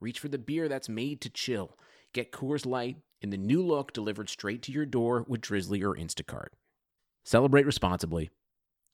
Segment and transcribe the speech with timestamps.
[0.00, 1.76] reach for the beer that's made to chill.
[2.12, 5.94] Get Coors Light in the new look delivered straight to your door with Drizzly or
[5.94, 6.48] Instacart.
[7.22, 8.30] Celebrate responsibly.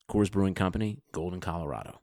[0.09, 2.01] Coors Brewing Company, Golden, Colorado.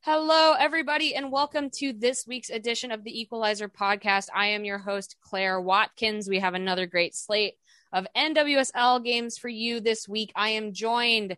[0.00, 4.28] Hello, everybody, and welcome to this week's edition of the Equalizer podcast.
[4.34, 6.28] I am your host, Claire Watkins.
[6.28, 7.54] We have another great slate
[7.92, 10.32] of NWSL games for you this week.
[10.34, 11.36] I am joined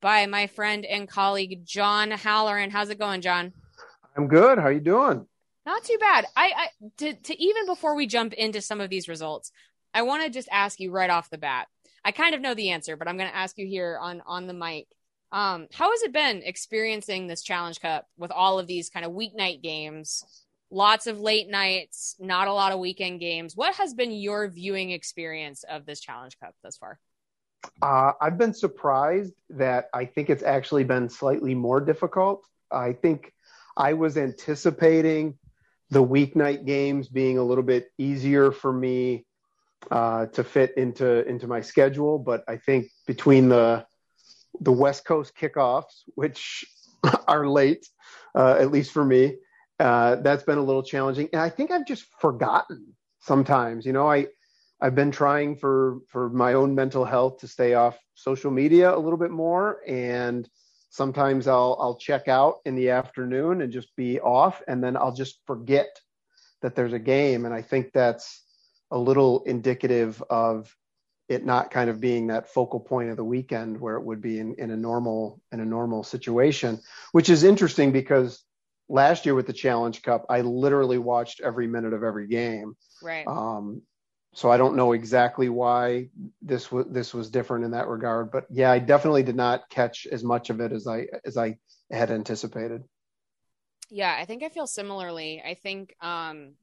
[0.00, 2.70] by my friend and colleague John Halloran.
[2.70, 3.52] How's it going, John?
[4.16, 4.58] I'm good.
[4.58, 5.26] How are you doing?
[5.66, 6.26] Not too bad.
[6.36, 6.68] I, I
[6.98, 9.50] to, to even before we jump into some of these results,
[9.94, 11.68] I want to just ask you right off the bat.
[12.04, 14.46] I kind of know the answer, but I'm going to ask you here on on
[14.46, 14.86] the mic.
[15.32, 19.12] Um, how has it been experiencing this Challenge Cup with all of these kind of
[19.12, 20.22] weeknight games?
[20.70, 23.56] Lots of late nights, not a lot of weekend games.
[23.56, 26.98] What has been your viewing experience of this Challenge Cup thus far?
[27.80, 32.46] Uh, I've been surprised that I think it's actually been slightly more difficult.
[32.70, 33.32] I think
[33.76, 35.38] I was anticipating
[35.90, 39.26] the weeknight games being a little bit easier for me
[39.90, 43.86] uh, to fit into into my schedule, but I think between the
[44.60, 46.64] the West Coast kickoffs, which
[47.28, 47.86] are late,
[48.34, 49.36] uh, at least for me,
[49.78, 53.84] uh, that's been a little challenging, and I think I've just forgotten sometimes.
[53.84, 54.28] You know, I
[54.80, 58.98] I've been trying for for my own mental health to stay off social media a
[58.98, 59.80] little bit more.
[59.86, 60.48] And
[60.94, 65.14] sometimes I'll I'll check out in the afternoon and just be off and then I'll
[65.14, 65.88] just forget
[66.62, 67.46] that there's a game.
[67.46, 68.44] And I think that's
[68.92, 70.72] a little indicative of
[71.28, 74.38] it not kind of being that focal point of the weekend where it would be
[74.38, 76.78] in, in a normal in a normal situation
[77.12, 78.44] which is interesting because
[78.90, 82.76] last year with the challenge cup i literally watched every minute of every game.
[83.02, 83.26] Right.
[83.26, 83.82] Um,
[84.34, 86.08] so I don't know exactly why
[86.42, 90.06] this was this was different in that regard, but yeah, I definitely did not catch
[90.10, 91.56] as much of it as I as I
[91.90, 92.82] had anticipated.
[93.90, 95.40] Yeah, I think I feel similarly.
[95.44, 96.54] I think um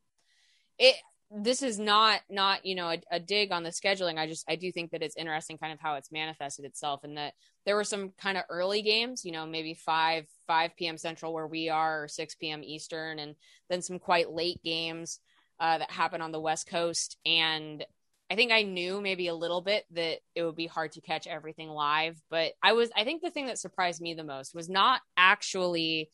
[0.78, 0.96] it
[1.34, 4.56] this is not not you know a, a, dig on the scheduling i just i
[4.58, 7.34] do think that it's interesting kind of how it's manifested itself and that
[7.66, 11.48] there were some kind of early games you know maybe 5 5 p.m central where
[11.48, 13.36] we are or 6 p.m eastern and
[13.70, 15.22] then some quite late games
[15.62, 17.18] uh, that happened on the West Coast.
[17.26, 17.86] And
[18.30, 21.28] I think I knew maybe a little bit that it would be hard to catch
[21.28, 22.20] everything live.
[22.30, 26.10] But I was, I think the thing that surprised me the most was not actually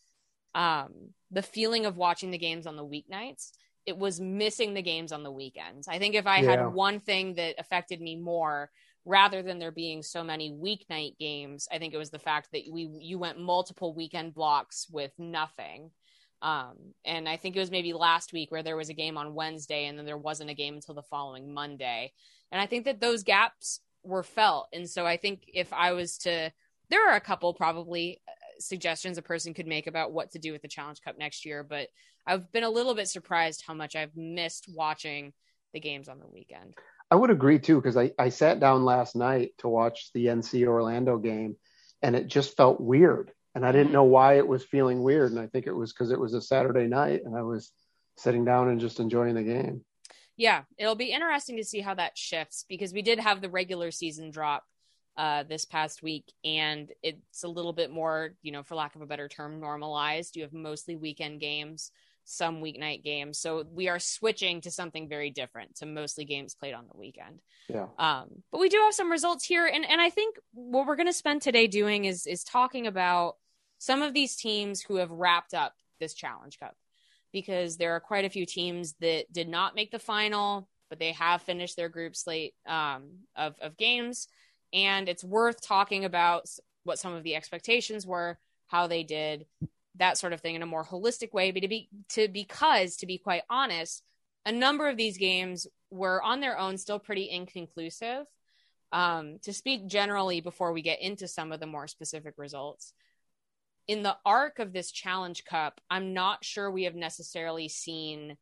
[0.54, 3.52] um, the feeling of watching the games on the weeknights.
[3.86, 5.88] It was missing the games on the weekends.
[5.88, 6.50] I think if I yeah.
[6.50, 8.70] had one thing that affected me more,
[9.06, 12.64] rather than there being so many weeknight games, I think it was the fact that
[12.70, 15.92] we you went multiple weekend blocks with nothing.
[16.42, 19.34] Um, and I think it was maybe last week where there was a game on
[19.34, 22.14] Wednesday and then there wasn't a game until the following Monday.
[22.52, 24.68] And I think that those gaps were felt.
[24.72, 26.52] And so I think if I was to,
[26.90, 30.52] there are a couple probably uh, suggestions a person could make about what to do
[30.52, 31.90] with the Challenge Cup next year, but
[32.26, 35.34] I've been a little bit surprised how much I've missed watching
[35.74, 36.76] the games on the weekend.
[37.10, 40.68] I would agree too, because I, I sat down last night to watch the NC
[40.68, 41.56] Orlando game
[42.02, 45.32] and it just felt weird and I didn't know why it was feeling weird.
[45.32, 47.72] And I think it was because it was a Saturday night and I was
[48.16, 49.84] sitting down and just enjoying the game.
[50.36, 53.90] Yeah, it'll be interesting to see how that shifts because we did have the regular
[53.90, 54.64] season drop
[55.18, 59.02] uh, this past week, and it's a little bit more, you know, for lack of
[59.02, 60.36] a better term, normalized.
[60.36, 61.90] You have mostly weekend games,
[62.26, 66.76] some weeknight games, so we are switching to something very different to mostly games played
[66.76, 67.42] on the weekend.
[67.68, 67.88] Yeah.
[67.98, 71.08] Um, but we do have some results here, and and I think what we're going
[71.08, 73.38] to spend today doing is is talking about
[73.78, 76.76] some of these teams who have wrapped up this Challenge Cup
[77.32, 81.12] because there are quite a few teams that did not make the final, but they
[81.12, 84.28] have finished their group slate um, of, of games.
[84.74, 86.48] And it's worth talking about
[86.84, 89.46] what some of the expectations were, how they did,
[89.96, 91.52] that sort of thing in a more holistic way.
[91.52, 94.04] But to be to because to be quite honest,
[94.46, 98.26] a number of these games were on their own still pretty inconclusive.
[98.94, 102.94] Um, to speak generally before we get into some of the more specific results,
[103.88, 108.38] in the arc of this challenge cup, I'm not sure we have necessarily seen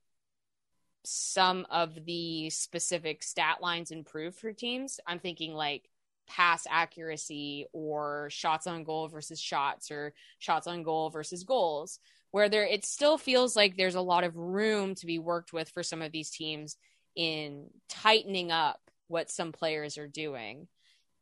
[1.03, 4.99] some of the specific stat lines improve for teams.
[5.05, 5.89] I'm thinking like
[6.27, 11.99] pass accuracy or shots on goal versus shots or shots on goal versus goals.
[12.31, 15.69] where there it still feels like there's a lot of room to be worked with
[15.69, 16.75] for some of these teams
[17.15, 20.67] in tightening up what some players are doing.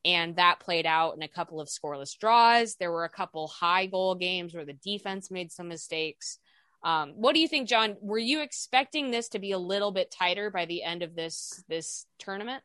[0.05, 2.75] And that played out in a couple of scoreless draws.
[2.75, 6.39] There were a couple high goal games where the defense made some mistakes.
[6.83, 7.95] Um, what do you think, John?
[8.01, 11.63] Were you expecting this to be a little bit tighter by the end of this
[11.69, 12.61] this tournament?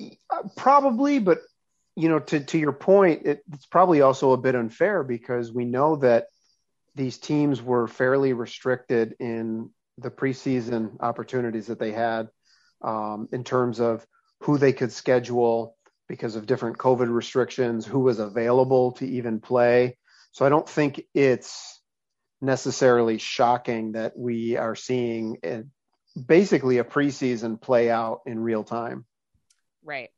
[0.00, 1.40] Uh, probably, but
[1.96, 5.66] you know, to to your point, it, it's probably also a bit unfair because we
[5.66, 6.28] know that
[6.94, 12.28] these teams were fairly restricted in the preseason opportunities that they had
[12.82, 14.06] um, in terms of
[14.40, 15.75] who they could schedule
[16.08, 19.96] because of different COVID restrictions, who was available to even play.
[20.32, 21.80] So I don't think it's
[22.40, 25.64] necessarily shocking that we are seeing a,
[26.14, 29.04] basically a preseason play out in real time.
[29.82, 30.10] Right.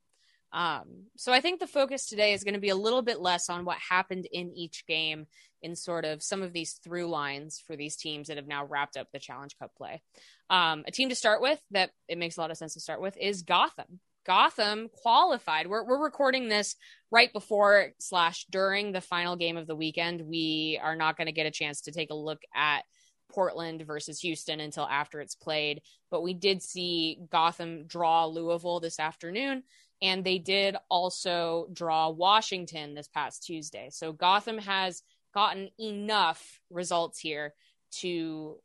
[0.53, 3.51] Um, so I think the focus today is going to be a little bit less
[3.51, 5.27] on what happened in each game
[5.61, 8.97] in sort of some of these through lines for these teams that have now wrapped
[8.97, 10.01] up the Challenge Cup play.
[10.49, 13.01] Um, a team to start with that it makes a lot of sense to start
[13.01, 14.01] with is Gotham.
[14.29, 15.67] Gotham qualified.
[15.67, 16.77] We're we're recording this
[17.11, 20.21] right before slash during the final game of the weekend.
[20.21, 22.83] We are not going to get a chance to take a look at
[23.31, 25.81] Portland versus Houston until after it's played.
[26.11, 29.63] But we did see Gotham draw Louisville this afternoon,
[30.03, 33.89] and they did also draw Washington this past Tuesday.
[33.91, 35.03] So Gotham has
[35.33, 37.55] gotten enough results here
[38.01, 38.59] to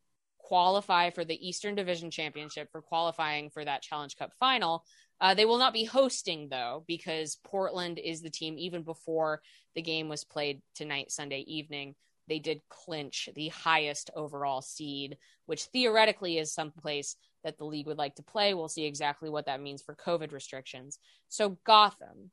[0.43, 4.83] qualify for the Eastern Division Championship for qualifying for that Challenge Cup final.
[5.21, 9.41] Uh, they will not be hosting though, because Portland is the team even before
[9.75, 11.95] the game was played tonight, Sunday evening.
[12.27, 17.97] They did clinch the highest overall seed, which theoretically is someplace that the league would
[17.97, 18.53] like to play.
[18.53, 20.99] We'll see exactly what that means for COVID restrictions.
[21.27, 22.31] So Gotham,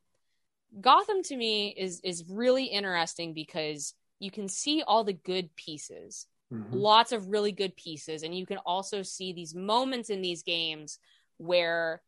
[0.81, 6.27] Gotham to me is is really interesting because you can see all the good pieces,
[6.53, 6.77] mm-hmm.
[6.77, 10.99] lots of really good pieces, and you can also see these moments in these games
[11.39, 12.03] where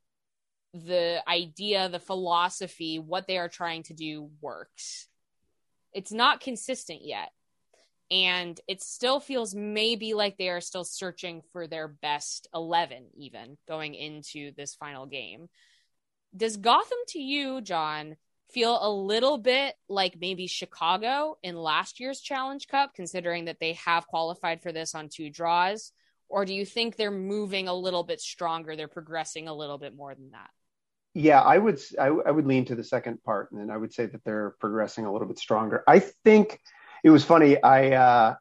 [0.75, 5.09] the idea, the philosophy, what they are trying to do works.
[5.93, 7.31] It's not consistent yet.
[8.11, 13.57] And it still feels maybe like they are still searching for their best 11, even
[13.67, 15.49] going into this final game.
[16.37, 18.17] Does Gotham to you, John,
[18.51, 23.75] feel a little bit like maybe Chicago in last year's Challenge Cup, considering that they
[23.75, 25.93] have qualified for this on two draws?
[26.29, 28.77] Or do you think they're moving a little bit stronger?
[28.77, 30.51] They're progressing a little bit more than that?
[31.14, 33.93] Yeah, I would I, I would lean to the second part, and then I would
[33.93, 35.85] say that they're progressing a little bit stronger.
[35.87, 36.59] I think
[37.05, 37.62] it was funny.
[37.62, 38.35] I uh,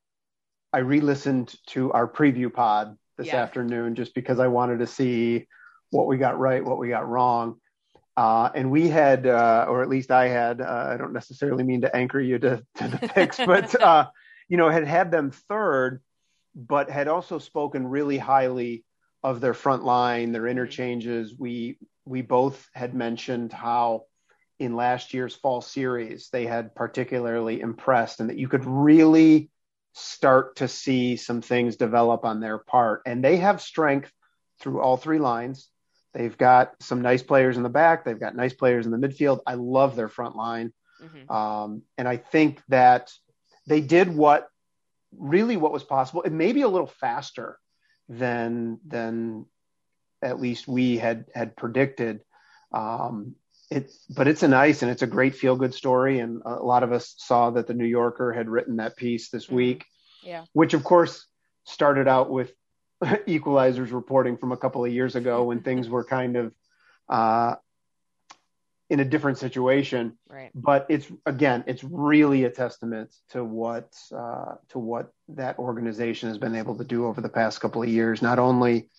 [0.73, 3.41] I re-listened to our preview pod this yeah.
[3.41, 5.47] afternoon just because I wanted to see
[5.89, 7.57] what we got right, what we got wrong.
[8.17, 11.81] Uh, and we had, uh, or at least I had, uh, I don't necessarily mean
[11.81, 14.07] to anchor you to, to the picks, but, uh,
[14.49, 16.01] you know, had had them third,
[16.55, 18.83] but had also spoken really highly
[19.23, 21.33] of their front line, their interchanges.
[21.37, 24.05] We, we both had mentioned how
[24.59, 29.49] in last year's fall series they had particularly impressed and that you could really
[29.93, 33.01] start to see some things develop on their part.
[33.05, 34.11] And they have strength
[34.59, 35.69] through all three lines.
[36.13, 38.05] They've got some nice players in the back.
[38.05, 39.39] They've got nice players in the midfield.
[39.47, 40.73] I love their front line.
[41.01, 41.31] Mm-hmm.
[41.31, 43.11] Um, and I think that
[43.67, 44.47] they did what
[45.17, 46.21] really what was possible.
[46.21, 47.57] It may be a little faster
[48.07, 49.45] than than
[50.21, 52.21] at least we had had predicted.
[52.71, 53.35] Um,
[53.69, 56.19] it, but it's a nice and it's a great feel good story.
[56.19, 59.45] And a lot of us saw that the New Yorker had written that piece this
[59.45, 59.55] mm-hmm.
[59.55, 59.85] week,
[60.23, 60.43] yeah.
[60.53, 61.25] which of course
[61.63, 62.51] started out with
[63.01, 66.53] equalizers reporting from a couple of years ago when things were kind of
[67.09, 67.55] uh,
[68.89, 70.17] in a different situation.
[70.27, 70.51] Right.
[70.53, 76.37] But it's again, it's really a testament to what uh, to what that organization has
[76.37, 78.21] been able to do over the past couple of years.
[78.21, 78.89] Not only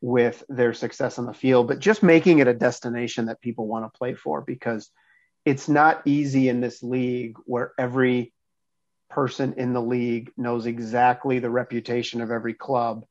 [0.00, 3.84] with their success on the field, but just making it a destination that people want
[3.84, 4.90] to play for because
[5.44, 8.32] it's not easy in this league where every
[9.08, 13.04] person in the league knows exactly the reputation of every club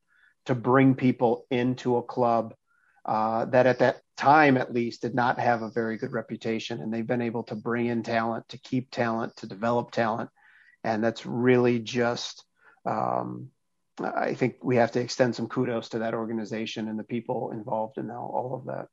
[0.46, 2.56] to bring people into a club
[3.06, 6.94] uh, that at that time at least did not have a very good reputation and
[6.94, 10.30] they've been able to bring in talent to keep talent to develop talent
[10.84, 12.44] and that's really just
[12.86, 13.50] um,
[14.02, 17.98] i think we have to extend some kudos to that organization and the people involved
[17.98, 18.88] in all, of that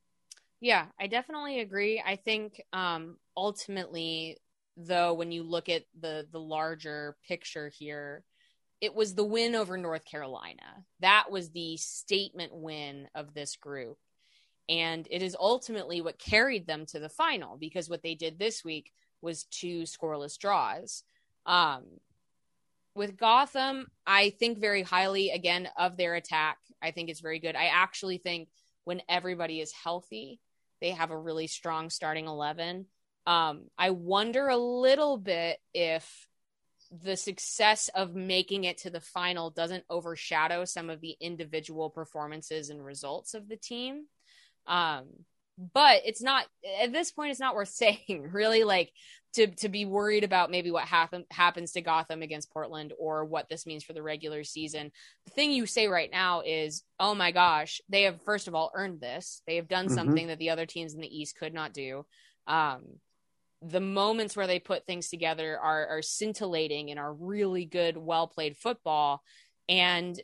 [0.60, 4.38] yeah i definitely agree i think um, ultimately
[4.76, 8.24] though when you look at the the larger picture here
[8.80, 10.84] it was the win over North Carolina.
[11.00, 13.98] That was the statement win of this group.
[14.68, 18.64] And it is ultimately what carried them to the final because what they did this
[18.64, 21.04] week was two scoreless draws.
[21.46, 21.84] Um,
[22.96, 26.58] with Gotham, I think very highly again of their attack.
[26.82, 27.54] I think it's very good.
[27.54, 28.48] I actually think
[28.84, 30.40] when everybody is healthy,
[30.80, 32.86] they have a really strong starting 11.
[33.26, 36.28] Um, I wonder a little bit if
[36.90, 42.70] the success of making it to the final doesn't overshadow some of the individual performances
[42.70, 44.06] and results of the team.
[44.66, 45.06] Um,
[45.58, 46.44] but it's not
[46.80, 48.90] at this point it's not worth saying really like
[49.36, 53.48] to to be worried about maybe what happen, happens to Gotham against Portland or what
[53.50, 54.90] this means for the regular season.
[55.26, 58.72] The thing you say right now is, "Oh my gosh, they have first of all
[58.74, 59.42] earned this.
[59.46, 59.94] They have done mm-hmm.
[59.94, 62.06] something that the other teams in the East could not do."
[62.46, 63.00] Um,
[63.60, 68.26] the moments where they put things together are are scintillating and are really good, well
[68.28, 69.22] played football,
[69.68, 70.18] and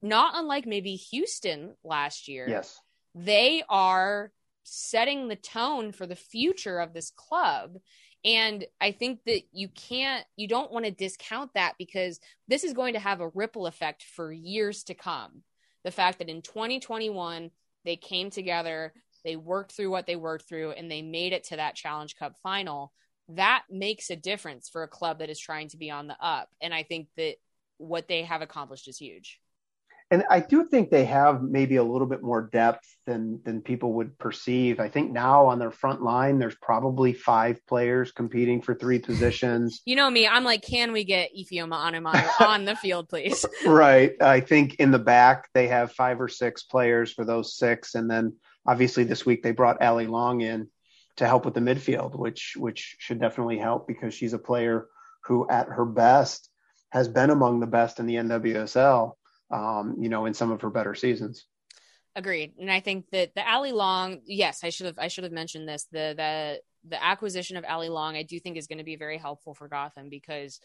[0.00, 2.46] not unlike maybe Houston last year.
[2.48, 2.80] Yes,
[3.14, 4.32] they are
[4.64, 7.78] setting the tone for the future of this club.
[8.24, 12.72] And I think that you can't, you don't want to discount that because this is
[12.72, 15.42] going to have a ripple effect for years to come.
[15.84, 17.50] The fact that in 2021,
[17.84, 18.92] they came together,
[19.24, 22.34] they worked through what they worked through, and they made it to that Challenge Cup
[22.42, 22.92] final.
[23.28, 26.48] That makes a difference for a club that is trying to be on the up.
[26.60, 27.36] And I think that
[27.78, 29.40] what they have accomplished is huge
[30.10, 33.92] and I do think they have maybe a little bit more depth than than people
[33.94, 34.80] would perceive.
[34.80, 39.82] I think now on their front line, there's probably five players competing for three positions.
[39.84, 43.44] You know me, I'm like, can we get Ifeoma Onumonu on the field, please?
[43.66, 44.12] right.
[44.20, 48.10] I think in the back they have five or six players for those six, and
[48.10, 48.36] then
[48.66, 50.68] obviously this week they brought Allie Long in
[51.16, 54.86] to help with the midfield, which which should definitely help because she's a player
[55.24, 56.48] who, at her best,
[56.92, 59.12] has been among the best in the NWSL
[59.50, 61.46] um, you know, in some of her better seasons.
[62.16, 62.54] Agreed.
[62.58, 65.68] And I think that the Allie Long, yes, I should have I should have mentioned
[65.68, 65.86] this.
[65.92, 69.18] The the the acquisition of Allie Long, I do think is going to be very
[69.18, 70.60] helpful for Gotham because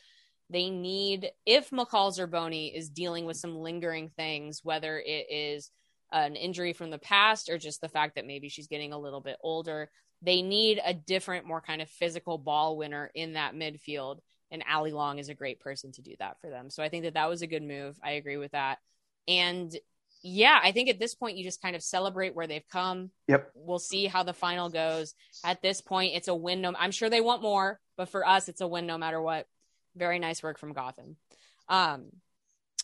[0.50, 5.70] they need if McCall Zerboni is dealing with some lingering things, whether it is
[6.12, 9.22] an injury from the past or just the fact that maybe she's getting a little
[9.22, 9.90] bit older,
[10.22, 14.20] they need a different, more kind of physical ball winner in that midfield
[14.54, 16.70] and Allie Long is a great person to do that for them.
[16.70, 18.00] So I think that that was a good move.
[18.02, 18.78] I agree with that.
[19.28, 19.76] And
[20.22, 23.10] yeah, I think at this point you just kind of celebrate where they've come.
[23.28, 23.52] Yep.
[23.56, 25.16] We'll see how the final goes.
[25.44, 26.62] At this point, it's a win.
[26.62, 29.48] No, I'm sure they want more, but for us, it's a win no matter what.
[29.96, 31.18] Very nice work from Gotham.
[31.68, 32.06] Um,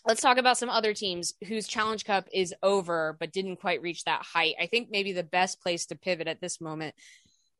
[0.05, 4.03] let's talk about some other teams whose Challenge Cup is over but didn't quite reach
[4.05, 4.55] that height.
[4.59, 6.95] I think maybe the best place to pivot at this moment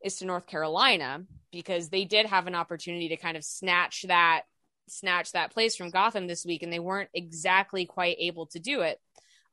[0.04, 4.44] is to North Carolina because they did have an opportunity to kind of snatch that
[4.88, 8.82] snatch that place from Gotham this week and they weren't exactly quite able to do
[8.82, 9.00] it.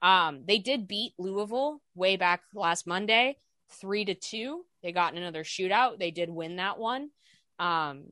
[0.02, 3.38] Um, they did beat Louisville way back last Monday,
[3.80, 4.64] three to two.
[4.82, 5.98] They got in another shootout.
[5.98, 7.10] They did win that one.
[7.58, 8.04] Um,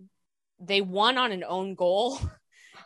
[0.60, 2.18] they won on an own goal.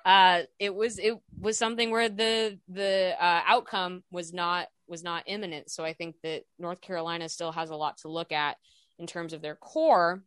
[0.04, 5.24] Uh, it was it was something where the the uh, outcome was not was not
[5.26, 5.70] imminent.
[5.70, 8.56] So I think that North Carolina still has a lot to look at
[8.98, 10.22] in terms of their core.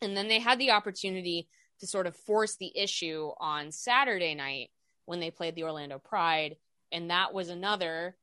[0.00, 1.48] And then they had the opportunity
[1.80, 4.70] to sort of force the issue on Saturday night
[5.06, 6.56] when they played the Orlando Pride.
[6.92, 8.16] And that was another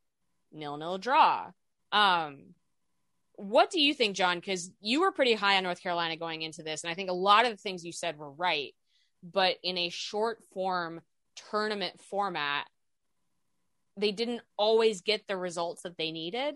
[0.52, 1.52] nil nil draw.
[1.92, 2.54] Um,
[3.34, 4.40] what do you think, John?
[4.40, 6.84] Because you were pretty high on North Carolina going into this.
[6.84, 8.74] And I think a lot of the things you said were right.
[9.24, 11.02] But in a short form
[11.52, 12.66] tournament format,
[13.96, 16.56] they didn't always get the results that they needed.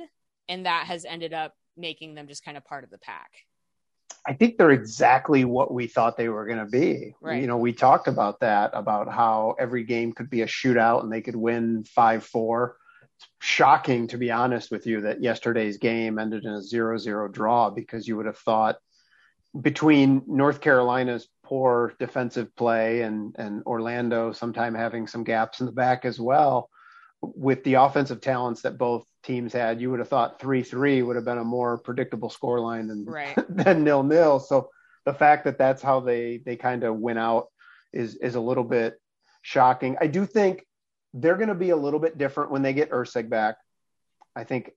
[0.50, 3.32] And that has ended up making them just kind of part of the pack?
[4.26, 7.16] I think they're exactly what we thought they were going to be.
[7.22, 7.42] Right.
[7.42, 11.12] You know, we talked about that about how every game could be a shootout and
[11.12, 12.74] they could win 5-4.
[13.18, 17.72] It's shocking to be honest with you that yesterday's game ended in a 0-0 draw
[17.72, 18.78] because you would have thought
[19.60, 25.72] between North Carolina's poor defensive play and and Orlando sometime having some gaps in the
[25.72, 26.70] back as well
[27.22, 31.16] with the offensive talents that both teams had, you would have thought three three would
[31.16, 33.38] have been a more predictable scoreline than right.
[33.50, 34.40] than nil nil.
[34.40, 34.70] So
[35.06, 37.48] the fact that that's how they they kind of went out
[37.94, 39.00] is is a little bit
[39.42, 39.98] shocking.
[40.00, 40.66] I do think
[41.14, 43.56] they're going to be a little bit different when they get Erceg back.
[44.36, 44.72] I think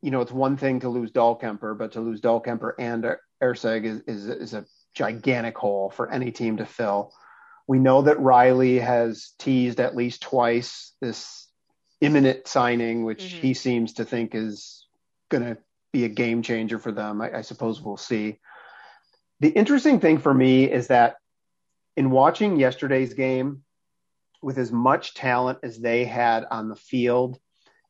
[0.00, 4.00] you know it's one thing to lose Dahlkemper, but to lose Dahlkemper and Erceg is,
[4.06, 7.12] is is a gigantic hole for any team to fill.
[7.66, 11.48] We know that Riley has teased at least twice this
[12.02, 13.38] imminent signing, which mm-hmm.
[13.38, 14.86] he seems to think is
[15.30, 15.56] going to
[15.92, 17.22] be a game changer for them.
[17.22, 18.38] I, I suppose we'll see.
[19.40, 21.16] The interesting thing for me is that
[21.96, 23.62] in watching yesterday's game,
[24.42, 27.38] with as much talent as they had on the field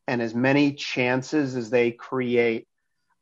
[0.07, 2.69] and as many chances as they create,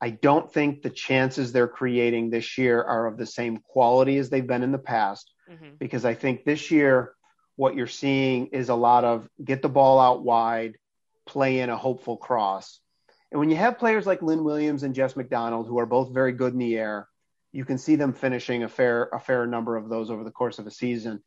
[0.01, 4.31] I don't think the chances they're creating this year are of the same quality as
[4.31, 5.33] they've been in the past.
[5.49, 5.77] Mm-hmm.
[5.79, 7.15] Because I think this year
[7.61, 10.79] what you're seeing is a lot of get the ball out wide,
[11.27, 12.81] play in a hopeful cross.
[13.31, 16.33] And when you have players like Lynn Williams and Jess McDonald, who are both very
[16.33, 17.07] good in the air,
[17.53, 20.59] you can see them finishing a fair a fair number of those over the course
[20.59, 21.23] of a season.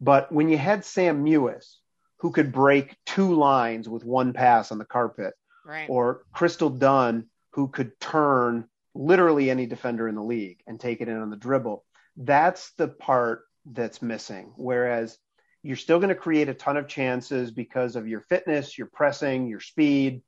[0.00, 1.76] But when you had Sam Mewis,
[2.16, 5.88] who could break two lines with one pass on the carpet, Right.
[5.88, 11.08] or Crystal Dunn, who could turn literally any defender in the league and take it
[11.08, 11.84] in on the dribble.
[12.16, 14.52] That's the part that's missing.
[14.56, 15.16] Whereas
[15.62, 19.48] you're still going to create a ton of chances because of your fitness, your pressing,
[19.48, 20.22] your speed,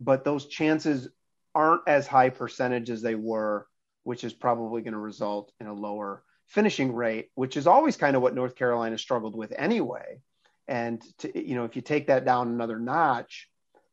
[0.00, 1.08] but those chances
[1.54, 3.66] aren't as high percentage as they were,
[4.04, 8.16] which is probably going to result in a lower finishing rate, which is always kind
[8.16, 10.20] of what North Carolina struggled with anyway.
[10.66, 13.48] And to, you know, if you take that down another notch,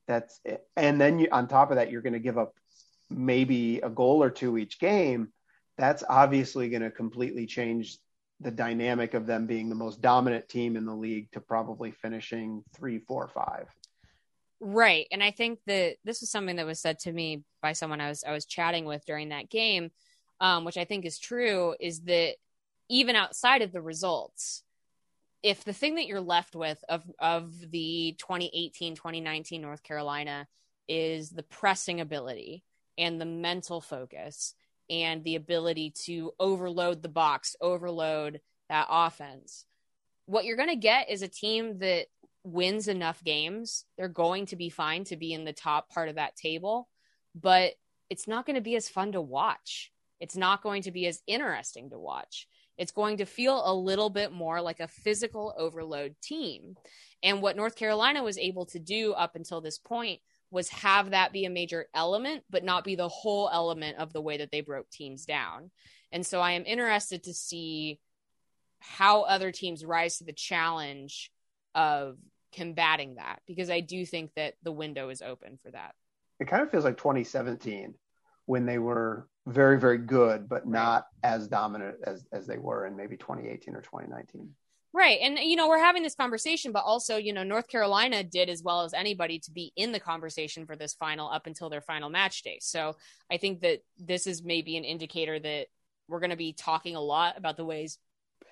[0.08, 0.40] that's
[0.76, 2.54] and then you, on top of that, you're going to give up
[3.10, 5.30] maybe a goal or two each game.
[5.78, 7.98] That's obviously going to completely change
[8.42, 12.64] the dynamic of them being the most dominant team in the league to probably finishing
[12.74, 13.68] three, four, five.
[14.60, 15.08] Right.
[15.12, 18.10] And I think that this was something that was said to me by someone I
[18.10, 19.92] was I was chatting with during that game,
[20.40, 22.36] um, which I think is true, is that
[22.90, 24.64] even outside of the results,
[25.44, 30.48] if the thing that you're left with of of the 2018 2019 North Carolina
[30.88, 32.64] is the pressing ability
[32.98, 34.54] and the mental focus
[34.92, 39.66] and the ability to overload the box, overload that offense,
[40.26, 42.08] what you're going to get is a team that
[42.44, 43.86] wins enough games.
[43.98, 46.90] They're going to be fine to be in the top part of that table,
[47.34, 47.74] but
[48.10, 49.92] it's not going to be as fun to watch.
[50.20, 52.48] It's not going to be as interesting to watch.
[52.78, 56.76] It's going to feel a little bit more like a physical overload team.
[57.24, 60.20] And what North Carolina was able to do up until this point
[60.52, 64.22] was have that be a major element, but not be the whole element of the
[64.22, 65.72] way that they broke teams down.
[66.12, 68.00] And so I am interested to see
[68.80, 71.32] how other teams rise to the challenge
[71.74, 72.18] of
[72.52, 75.96] combating that because I do think that the window is open for that.
[76.40, 77.94] It kind of feels like 2017
[78.46, 82.98] when they were very, very good, but not as dominant as, as they were in
[82.98, 84.50] maybe 2018 or 2019.
[84.94, 85.20] Right.
[85.22, 88.62] And, you know, we're having this conversation, but also, you know, North Carolina did as
[88.62, 92.10] well as anybody to be in the conversation for this final up until their final
[92.10, 92.58] match day.
[92.62, 92.98] So
[93.32, 95.68] I think that this is maybe an indicator that
[96.10, 98.00] we're going to be talking a lot about the ways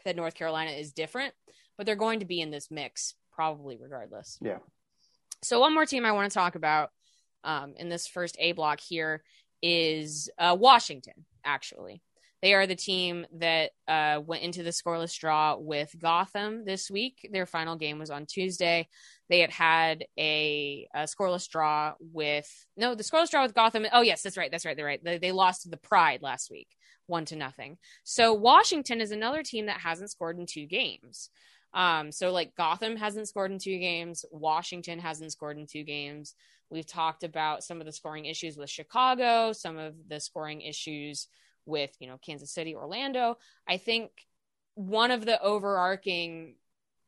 [0.06, 1.34] that North Carolina is different,
[1.78, 4.38] but they're going to be in this mix probably regardless.
[4.42, 4.60] Yeah.
[5.44, 6.92] So one more team I want to talk about
[7.44, 9.24] um, in this first A block here
[9.62, 12.02] is uh, Washington, actually.
[12.42, 17.28] They are the team that uh, went into the scoreless draw with Gotham this week.
[17.32, 18.88] Their final game was on Tuesday.
[19.30, 23.86] They had had a, a scoreless draw with no, the scoreless draw with Gotham.
[23.92, 24.50] Oh yes, that's right.
[24.50, 24.76] That's right.
[24.76, 25.04] They're right.
[25.04, 26.70] They, they lost to the Pride last week,
[27.08, 27.78] one to nothing.
[28.04, 31.30] So Washington is another team that hasn't scored in two games.
[31.74, 36.36] Um, so like Gotham hasn't scored in two games, Washington hasn't scored in two games.
[36.72, 41.28] We've talked about some of the scoring issues with Chicago, some of the scoring issues
[41.70, 43.38] with, you know, Kansas City, Orlando.
[43.68, 44.12] I think
[44.76, 46.56] one of the overarching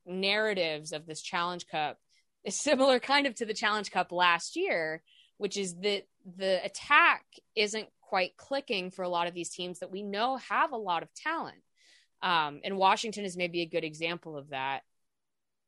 [0.06, 2.00] narratives of this Challenge Cup
[2.44, 5.04] is similar kind of to the Challenge Cup last year,
[5.38, 6.04] which is that
[6.38, 7.24] the attack
[7.56, 11.04] isn't quite clicking for a lot of these teams that we know have a lot
[11.04, 11.62] of talent.
[12.22, 14.82] Um, and Washington is maybe a good example of that.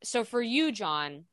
[0.04, 1.24] So for you, John,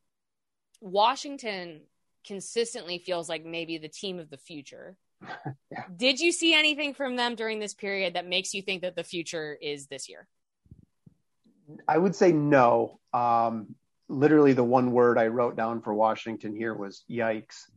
[0.80, 1.82] Washington
[2.26, 4.98] consistently feels like maybe the team of the future.
[5.72, 5.84] yeah.
[5.96, 9.04] Did you see anything from them during this period that makes you think that the
[9.04, 10.28] future is this year?
[11.88, 13.00] I would say no.
[13.14, 13.76] Um,
[14.08, 17.66] literally, the one word I wrote down for Washington here was "yikes."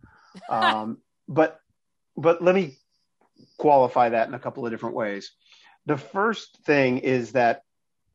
[0.48, 1.60] Um, but
[2.16, 2.76] but let me
[3.56, 5.30] qualify that in a couple of different ways.
[5.86, 7.62] The first thing is that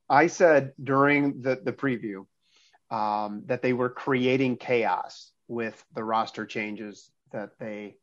[0.09, 2.25] I said during the the preview
[2.91, 7.95] um, that they were creating chaos with the roster changes that they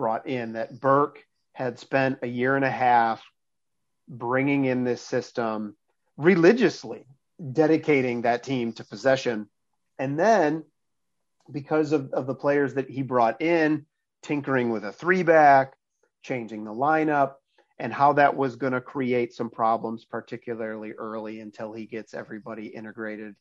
[0.00, 0.54] brought in.
[0.54, 3.22] That Burke had spent a year and a half
[4.08, 5.76] bringing in this system
[6.16, 7.04] religiously
[7.52, 9.46] dedicating that team to possession.
[9.98, 10.64] And then
[11.52, 13.84] because of, of the players that he brought in,
[14.22, 15.74] tinkering with a three back,
[16.22, 17.34] changing the lineup,
[17.78, 22.68] and how that was going to create some problems, particularly early until he gets everybody
[22.68, 23.34] integrated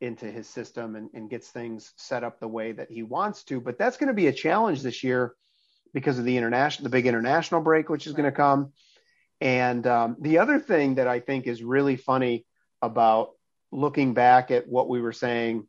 [0.00, 3.60] into his system and, and gets things set up the way that he wants to.
[3.60, 5.34] But that's going to be a challenge this year
[5.92, 8.72] because of the international, the big international break, which is going to come.
[9.40, 12.46] And um, the other thing that I think is really funny
[12.82, 13.30] about
[13.72, 15.66] looking back at what we were saying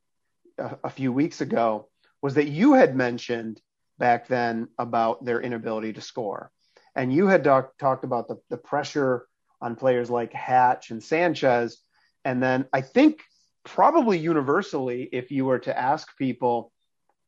[0.58, 1.88] a, a, few weeks ago
[2.22, 3.62] was that you had mentioned
[3.98, 6.52] back then about their inability to score.
[6.96, 9.28] And you had talk, talked about the, the pressure
[9.62, 11.78] on players like Hatch and Sanchez.
[12.26, 13.22] And then I think
[13.64, 16.72] probably universally, if you were to ask people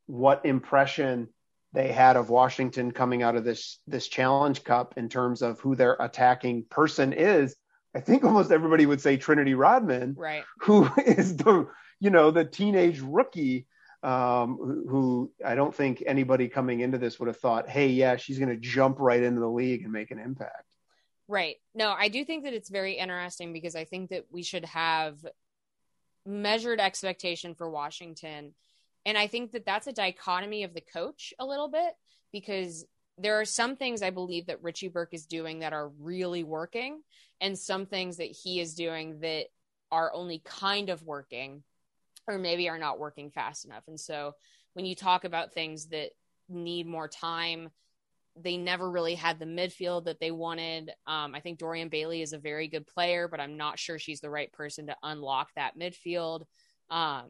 [0.07, 1.29] what impression
[1.73, 5.75] they had of Washington coming out of this this Challenge Cup in terms of who
[5.75, 7.55] their attacking person is,
[7.95, 10.43] I think almost everybody would say Trinity Rodman, right?
[10.61, 11.67] Who is the
[11.99, 13.67] you know the teenage rookie
[14.03, 18.37] um, who I don't think anybody coming into this would have thought, hey, yeah, she's
[18.37, 20.65] going to jump right into the league and make an impact.
[21.29, 21.55] Right.
[21.73, 25.25] No, I do think that it's very interesting because I think that we should have
[26.25, 28.53] measured expectation for Washington.
[29.05, 31.93] And I think that that's a dichotomy of the coach a little bit
[32.31, 32.85] because
[33.17, 37.01] there are some things I believe that Richie Burke is doing that are really working,
[37.41, 39.47] and some things that he is doing that
[39.91, 41.63] are only kind of working
[42.27, 43.83] or maybe are not working fast enough.
[43.87, 44.33] And so
[44.73, 46.11] when you talk about things that
[46.49, 47.69] need more time,
[48.35, 50.89] they never really had the midfield that they wanted.
[51.05, 54.21] Um, I think Dorian Bailey is a very good player, but I'm not sure she's
[54.21, 56.43] the right person to unlock that midfield.
[56.89, 57.29] Um,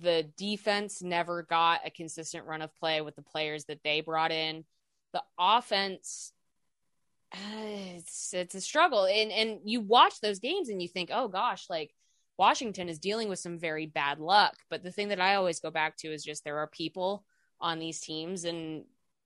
[0.00, 4.32] the defense never got a consistent run of play with the players that they brought
[4.32, 4.64] in.
[5.12, 6.32] The offense,
[7.32, 7.38] uh,
[7.96, 11.66] it's it's a struggle, and and you watch those games and you think, oh gosh,
[11.70, 11.94] like
[12.38, 14.56] Washington is dealing with some very bad luck.
[14.70, 17.24] But the thing that I always go back to is just there are people
[17.60, 18.84] on these teams and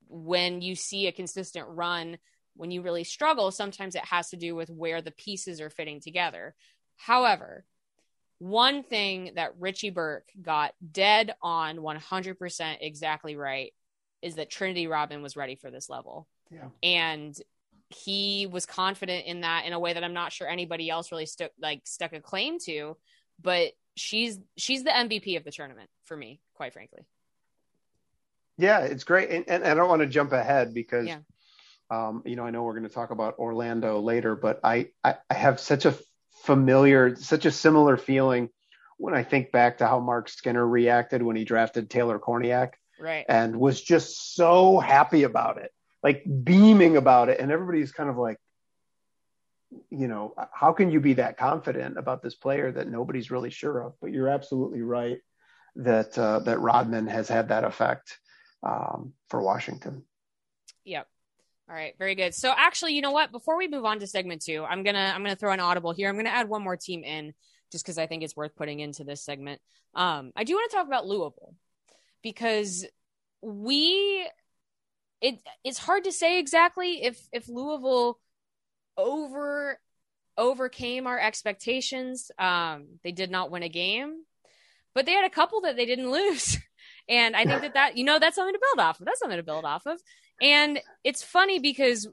[0.09, 2.17] when you see a consistent run,
[2.55, 6.01] when you really struggle, sometimes it has to do with where the pieces are fitting
[6.01, 6.55] together.
[6.97, 7.63] However,
[8.39, 13.73] one thing that Richie Burke got dead on 100% exactly right
[14.21, 16.27] is that Trinity Rodman was ready for this level.
[16.49, 16.69] Yeah.
[16.81, 17.35] And
[17.89, 21.25] he was confident in that in a way that I'm not sure anybody else really
[21.25, 22.97] stuck like stuck a claim to,
[23.41, 27.01] but she's she's the MVP of the tournament for me, quite frankly.
[28.57, 31.19] Yeah, it's great, and, and I don't want to jump ahead because, yeah.
[31.89, 35.15] um, you know, I know we're going to talk about Orlando later, but I, I
[35.29, 35.95] I have such a
[36.43, 38.49] familiar, such a similar feeling
[38.97, 43.25] when I think back to how Marc Skinner reacted when he drafted Taylor Kornieck, right,
[43.29, 45.71] and was just so happy about it,
[46.03, 48.37] like beaming about it, and everybody's kind of like,
[49.89, 53.79] you know, how can you be that confident about this player that nobody's really sure
[53.81, 53.93] of?
[54.01, 55.19] But you're absolutely right
[55.75, 58.17] that uh, that Rodman has had that effect
[58.63, 60.03] um, for Washington.
[60.83, 61.07] Yep.
[61.69, 62.33] All right, very good.
[62.33, 63.31] So actually, you know what?
[63.31, 66.09] Before we move on to segment two, I'm gonna I'm gonna throw an audible here.
[66.09, 67.33] I'm gonna add one more team in
[67.71, 69.61] just because I think it's worth putting into this segment.
[69.93, 71.53] Um, I do want to talk about Louisville
[72.23, 72.87] because
[73.43, 74.27] we
[75.21, 78.19] it it's hard to say exactly if if Louisville
[78.97, 79.79] over
[80.39, 82.31] overcame our expectations.
[82.39, 84.23] Um, they did not win a game,
[84.95, 86.57] but they had a couple that they didn't lose.
[87.07, 89.05] And I think that that, you know, that's something to build off of.
[89.05, 89.99] That's something to build off of.
[90.41, 92.07] And it's funny because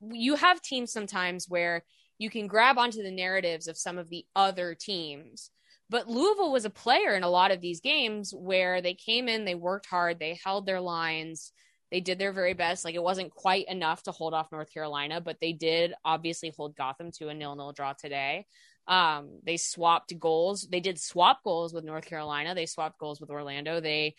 [0.00, 1.84] you have teams sometimes where
[2.18, 5.50] you can grab onto the narratives of some of the other teams.
[5.90, 9.44] But Louisville was a player in a lot of these games where they came in,
[9.44, 11.52] they worked hard, they held their lines,
[11.90, 12.84] they did their very best.
[12.84, 16.76] Like it wasn't quite enough to hold off North Carolina, but they did obviously hold
[16.76, 18.46] Gotham to a nil-nil draw today.
[18.86, 20.68] Um, they swapped goals.
[20.70, 22.54] They did swap goals with North Carolina.
[22.54, 23.80] They swapped goals with Orlando.
[23.80, 24.14] They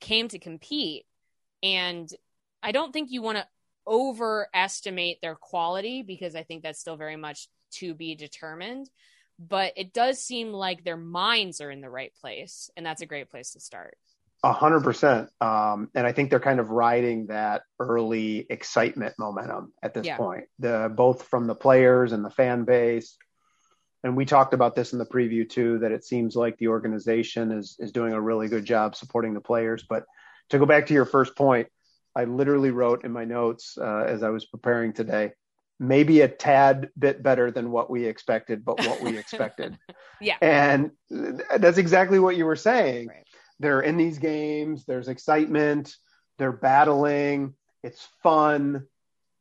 [0.00, 1.04] came to compete.
[1.62, 2.08] And
[2.62, 3.46] I don't think you want to
[3.86, 8.88] overestimate their quality because I think that's still very much to be determined.
[9.38, 12.70] But it does seem like their minds are in the right place.
[12.76, 13.96] And that's a great place to start.
[14.42, 15.28] A hundred percent.
[15.40, 20.16] Um, and I think they're kind of riding that early excitement momentum at this yeah.
[20.16, 20.44] point.
[20.58, 23.16] The both from the players and the fan base
[24.02, 27.52] and we talked about this in the preview too that it seems like the organization
[27.52, 30.04] is is doing a really good job supporting the players but
[30.48, 31.68] to go back to your first point
[32.14, 35.32] i literally wrote in my notes uh, as i was preparing today
[35.78, 39.78] maybe a tad bit better than what we expected but what we expected
[40.20, 40.90] yeah and
[41.58, 43.26] that's exactly what you were saying right.
[43.60, 45.96] they're in these games there's excitement
[46.38, 48.86] they're battling it's fun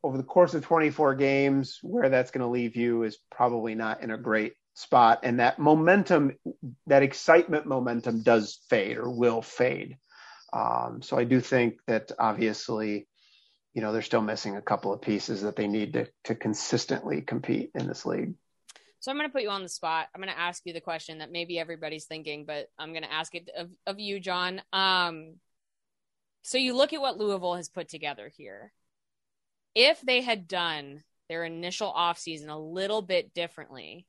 [0.03, 4.01] over the course of 24 games, where that's going to leave you is probably not
[4.01, 5.19] in a great spot.
[5.23, 6.38] And that momentum,
[6.88, 9.97] that excitement momentum does fade or will fade.
[10.53, 13.07] Um, so I do think that obviously,
[13.73, 17.21] you know, they're still missing a couple of pieces that they need to, to consistently
[17.21, 18.33] compete in this league.
[19.01, 20.07] So I'm going to put you on the spot.
[20.13, 23.13] I'm going to ask you the question that maybe everybody's thinking, but I'm going to
[23.13, 24.62] ask it of, of you, John.
[24.73, 25.35] Um,
[26.41, 28.73] so you look at what Louisville has put together here
[29.75, 34.05] if they had done their initial offseason a little bit differently,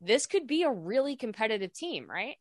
[0.00, 2.36] this could be a really competitive team, right?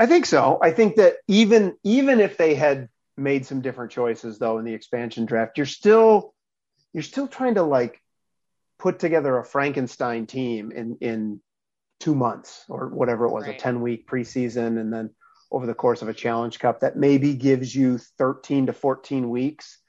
[0.00, 0.58] I think so.
[0.62, 4.72] I think that even even if they had made some different choices though in the
[4.72, 6.34] expansion draft, you're still
[6.94, 8.00] you're still trying to like
[8.78, 11.40] put together a Frankenstein team in in
[12.00, 13.56] two months or whatever it was, right.
[13.56, 15.10] a 10 week preseason, and then
[15.52, 19.80] over the course of a challenge cup that maybe gives you 13 to 14 weeks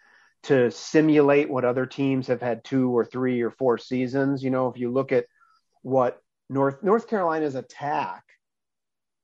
[0.44, 4.44] to simulate what other teams have had two or three or four seasons.
[4.44, 5.28] You know, if you look at
[5.84, 8.26] what North North Carolina's attack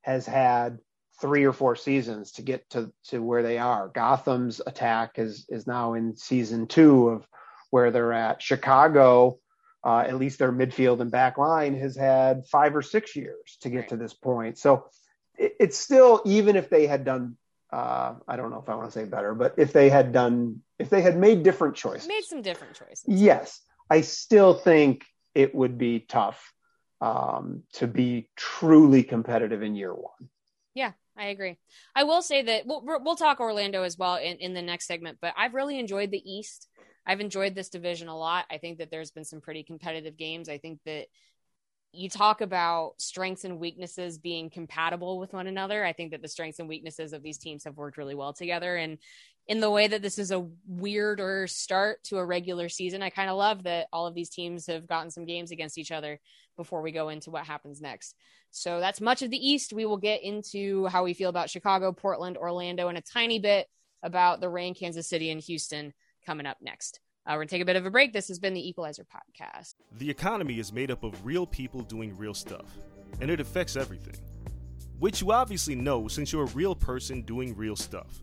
[0.08, 0.78] has had
[1.20, 3.88] three or four seasons to get to, to where they are.
[3.88, 7.26] Gotham's attack is is now in season two of
[7.70, 8.40] where they're at.
[8.40, 9.38] Chicago,
[9.84, 13.68] uh, at least their midfield and back line has had five or six years to
[13.68, 13.88] get right.
[13.90, 14.56] to this point.
[14.56, 14.86] So
[15.36, 17.36] it, it's still even if they had done
[17.70, 20.62] uh, I don't know if I want to say better, but if they had done
[20.78, 23.04] if they had made different choices, made some different choices.
[23.06, 26.54] Yes, I still think it would be tough
[27.00, 30.28] um, to be truly competitive in year one.
[30.74, 31.58] Yeah, I agree.
[31.94, 35.18] I will say that we'll we'll talk Orlando as well in, in the next segment,
[35.20, 36.68] but I've really enjoyed the East.
[37.06, 38.44] I've enjoyed this division a lot.
[38.50, 40.48] I think that there's been some pretty competitive games.
[40.48, 41.06] I think that
[41.92, 45.84] you talk about strengths and weaknesses being compatible with one another.
[45.84, 48.76] I think that the strengths and weaknesses of these teams have worked really well together.
[48.76, 48.98] And
[49.48, 53.30] in the way that this is a weirder start to a regular season, I kind
[53.30, 56.20] of love that all of these teams have gotten some games against each other
[56.56, 58.14] before we go into what happens next.
[58.50, 59.72] So that's much of the East.
[59.72, 63.68] We will get into how we feel about Chicago, Portland, Orlando, and a tiny bit
[64.02, 65.94] about the Reign, Kansas City, and Houston
[66.26, 67.00] coming up next.
[67.26, 68.12] Uh, we're going to take a bit of a break.
[68.12, 69.74] This has been the Equalizer Podcast.
[69.98, 72.66] The economy is made up of real people doing real stuff,
[73.20, 74.16] and it affects everything.
[74.98, 78.22] Which you obviously know since you're a real person doing real stuff.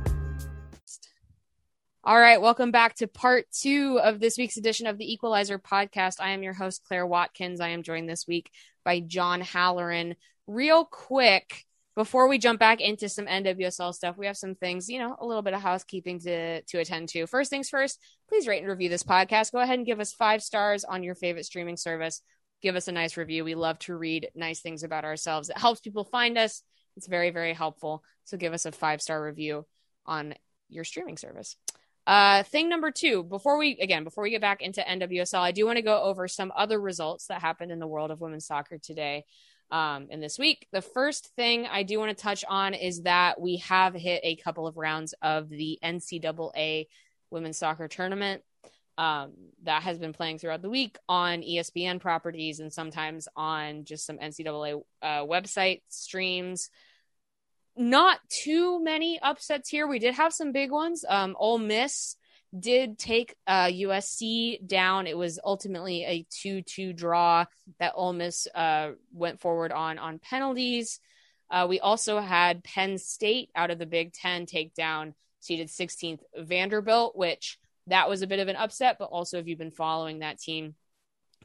[2.03, 6.15] All right, welcome back to part two of this week's edition of the Equalizer podcast.
[6.19, 7.59] I am your host, Claire Watkins.
[7.59, 8.49] I am joined this week
[8.83, 10.15] by John Halloran.
[10.47, 14.97] Real quick, before we jump back into some NWSL stuff, we have some things, you
[14.97, 17.27] know, a little bit of housekeeping to to attend to.
[17.27, 19.51] First things first, please rate and review this podcast.
[19.51, 22.21] Go ahead and give us five stars on your favorite streaming service
[22.61, 23.43] give us a nice review.
[23.43, 25.49] We love to read nice things about ourselves.
[25.49, 26.61] It helps people find us.
[26.95, 28.03] It's very, very helpful.
[28.23, 29.65] So give us a five star review
[30.05, 30.35] on
[30.69, 31.57] your streaming service.
[32.07, 35.65] Uh, thing number two, before we again, before we get back into NWSL, I do
[35.65, 38.77] want to go over some other results that happened in the world of women's soccer
[38.77, 39.25] today
[39.71, 40.67] um, and this week.
[40.71, 44.35] The first thing I do want to touch on is that we have hit a
[44.37, 46.87] couple of rounds of the NCAA
[47.29, 48.43] women's soccer tournament
[48.97, 49.33] um,
[49.63, 54.17] that has been playing throughout the week on ESPN properties and sometimes on just some
[54.17, 56.69] NCAA uh, website streams.
[57.77, 59.87] Not too many upsets here.
[59.87, 61.05] We did have some big ones.
[61.07, 62.15] Um, Ole Miss
[62.57, 65.07] did take uh, USC down.
[65.07, 67.45] It was ultimately a 2 2 draw
[67.79, 70.99] that Ole Miss uh, went forward on on penalties.
[71.49, 76.21] Uh, we also had Penn State out of the Big Ten take down seeded 16th
[76.37, 77.57] Vanderbilt, which
[77.87, 80.75] that was a bit of an upset, but also if you've been following that team,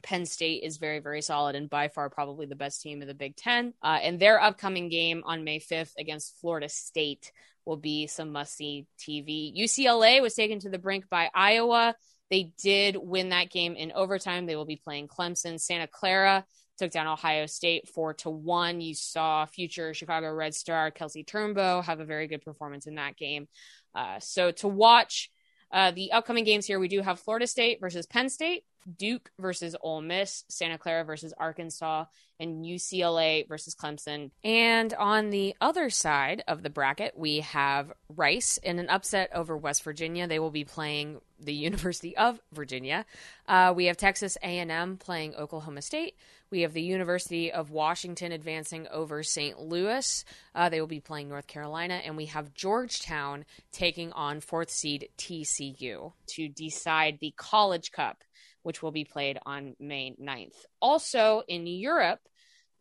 [0.03, 3.13] Penn State is very, very solid and by far probably the best team of the
[3.13, 3.73] Big Ten.
[3.81, 7.31] Uh, and their upcoming game on May 5th against Florida State
[7.65, 9.53] will be some must see TV.
[9.57, 11.95] UCLA was taken to the brink by Iowa.
[12.29, 14.45] They did win that game in overtime.
[14.45, 15.59] They will be playing Clemson.
[15.59, 16.45] Santa Clara
[16.77, 18.81] took down Ohio State four to one.
[18.81, 23.17] You saw future Chicago Red Star Kelsey Turnbow have a very good performance in that
[23.17, 23.47] game.
[23.95, 25.29] Uh, so to watch
[25.71, 28.63] uh, the upcoming games here, we do have Florida State versus Penn State,
[28.95, 32.05] Duke versus Ole Miss, Santa Clara versus Arkansas,
[32.39, 34.31] and UCLA versus Clemson.
[34.43, 39.57] And on the other side of the bracket, we have Rice in an upset over
[39.57, 40.27] West Virginia.
[40.27, 43.05] They will be playing the University of Virginia.
[43.47, 46.15] Uh, we have Texas A&M playing Oklahoma State.
[46.49, 49.59] We have the University of Washington advancing over St.
[49.59, 50.23] Louis.
[50.55, 51.95] Uh, they will be playing North Carolina.
[52.05, 58.23] And we have Georgetown taking on fourth seed TCU to decide the College Cup
[58.67, 60.65] which will be played on May 9th.
[60.81, 62.19] Also in Europe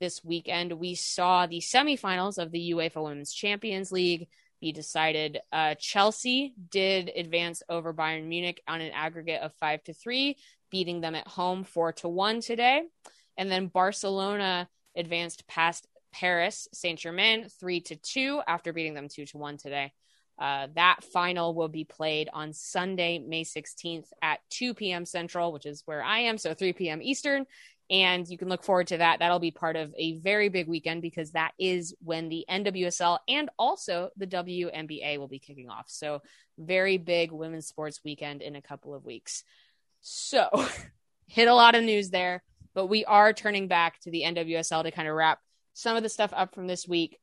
[0.01, 4.27] this weekend, we saw the semifinals of the UEFA Women's Champions League
[4.61, 5.39] be decided.
[5.53, 10.39] Uh, Chelsea did advance over Bayern Munich on an aggregate of five to three,
[10.73, 12.83] beating them at home four to one today.
[13.37, 19.27] And then Barcelona advanced past Paris Saint Germain three to two after beating them two
[19.27, 19.93] to one today.
[20.39, 25.05] Uh, that final will be played on Sunday, May 16th at 2 p.m.
[25.05, 27.01] Central, which is where I am, so 3 p.m.
[27.01, 27.47] Eastern.
[27.89, 29.21] And you can look forward to that.
[29.21, 33.49] That'll be part of a very big weekend because that is when the NWSL and
[33.59, 35.87] also the WNBA will be kicking off.
[35.89, 36.21] So,
[36.59, 39.45] very big women's sports weekend in a couple of weeks.
[40.01, 40.49] So,
[41.29, 42.43] hit a lot of news there,
[42.75, 45.39] but we are turning back to the NWSL to kind of wrap
[45.73, 47.19] some of the stuff up from this week.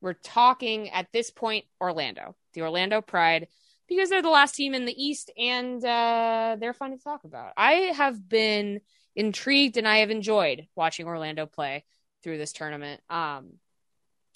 [0.00, 3.48] We're talking at this point Orlando, the Orlando Pride,
[3.88, 7.52] because they're the last team in the East and uh, they're fun to talk about.
[7.56, 8.80] I have been
[9.16, 11.84] intrigued and I have enjoyed watching Orlando play
[12.22, 13.00] through this tournament.
[13.10, 13.54] Um,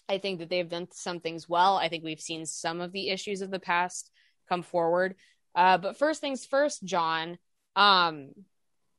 [0.09, 1.77] I think that they've done some things well.
[1.77, 4.11] I think we've seen some of the issues of the past
[4.48, 5.14] come forward.
[5.55, 7.38] Uh, but first things first, John.
[7.77, 8.31] Um,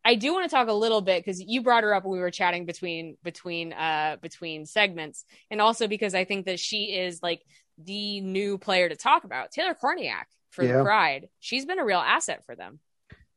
[0.03, 2.19] I do want to talk a little bit because you brought her up when we
[2.19, 7.23] were chatting between between uh between segments, and also because I think that she is
[7.23, 7.41] like
[7.77, 9.51] the new player to talk about.
[9.51, 10.77] Taylor Kornieck for yeah.
[10.77, 11.29] the Pride.
[11.39, 12.79] She's been a real asset for them.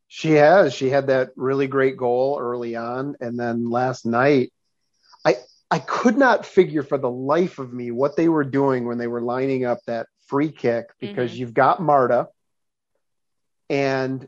[0.07, 0.73] She has.
[0.73, 4.53] She had that really great goal early on, and then last night,
[5.25, 5.37] I
[5.71, 9.07] I could not figure for the life of me what they were doing when they
[9.07, 11.41] were lining up that free kick because mm-hmm.
[11.41, 12.29] you've got Marta,
[13.69, 14.27] and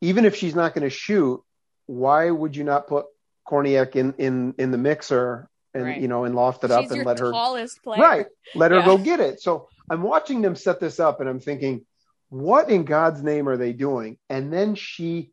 [0.00, 1.40] even if she's not going to shoot,
[1.86, 3.06] why would you not put
[3.46, 6.00] Kornieck in in in the mixer and right.
[6.00, 7.30] you know and loft it she's up and let her
[8.00, 8.84] right let her yeah.
[8.84, 9.40] go get it?
[9.40, 11.84] So I'm watching them set this up, and I'm thinking
[12.28, 14.18] what in God's name are they doing?
[14.28, 15.30] And then she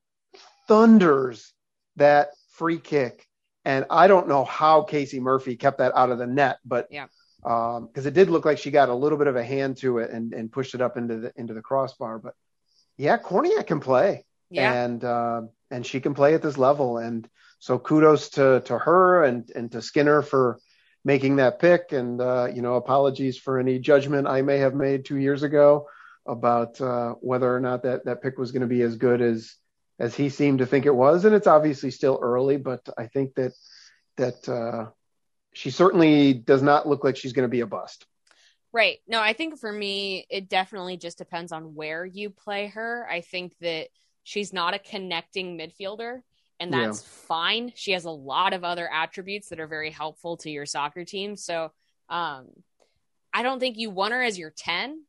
[0.68, 1.54] thunders
[1.96, 3.28] that free kick.
[3.66, 7.08] And I don't know how Casey Murphy kept that out of the net, but yeah,
[7.38, 10.00] because um, it did look like she got a little bit of a hand to
[10.00, 12.20] it and, and pushed it up into the into the crossbar.
[12.20, 12.34] But
[12.98, 14.84] yeah, Kornieck can play, yeah.
[14.84, 15.42] and uh,
[15.74, 17.00] and she can play at this level.
[17.00, 17.28] And
[17.60, 20.60] so kudos to to her and and to Skinner for
[21.04, 21.92] making that pick.
[21.92, 25.88] And uh, you know, apologies for any judgment I may have made two years ago
[26.26, 29.56] about uh, whether or not that that pick was going to be as good as
[30.00, 33.36] as he seemed to think it was, and it's obviously still early, but I think
[33.36, 33.54] that
[34.18, 34.92] that uh,
[35.54, 38.06] she certainly does not look like she's going to be a bust.
[38.72, 38.98] Right.
[39.08, 43.08] No, I think for me, it definitely just depends on where you play her.
[43.10, 43.90] I think that
[44.24, 46.22] she's not a connecting midfielder,
[46.60, 47.08] and that's yeah.
[47.28, 47.74] fine.
[47.76, 51.36] She has a lot of other attributes that are very helpful to your soccer team.
[51.36, 51.72] So,
[52.10, 52.48] um,
[53.34, 55.04] I don't think you want her as your 10,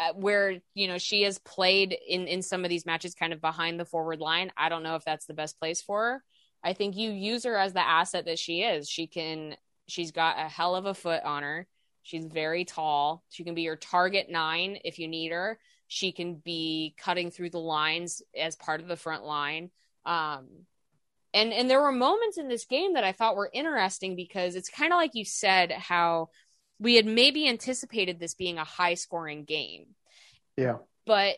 [0.00, 3.40] uh, where you know she has played in in some of these matches kind of
[3.40, 6.24] behind the forward line i don't know if that's the best place for her
[6.64, 9.54] i think you use her as the asset that she is she can
[9.88, 11.66] she's got a hell of a foot on her
[12.02, 15.58] she's very tall she can be your target nine if you need her
[15.92, 19.70] she can be cutting through the lines as part of the front line
[20.06, 20.46] um
[21.34, 24.68] and and there were moments in this game that i thought were interesting because it's
[24.68, 26.28] kind of like you said how
[26.80, 29.88] we had maybe anticipated this being a high scoring game.
[30.56, 30.78] Yeah.
[31.06, 31.36] But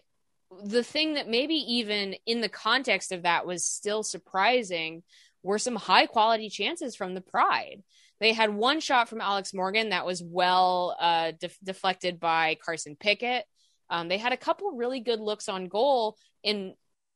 [0.65, 5.03] the thing that maybe even in the context of that was still surprising
[5.43, 7.83] were some high quality chances from the Pride.
[8.21, 12.95] They had one shot from Alex Morgan that was well uh, def- deflected by Carson
[12.95, 13.45] Pickett.
[13.93, 16.73] Um, they had a couple really good looks on goal, and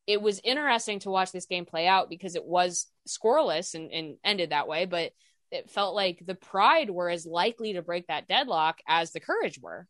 [0.07, 4.17] it was interesting to watch this game play out because it was scoreless and, and
[4.23, 4.85] ended that way.
[4.85, 5.13] But
[5.51, 9.59] it felt like the Pride were as likely to break that deadlock as the Courage
[9.61, 9.89] were.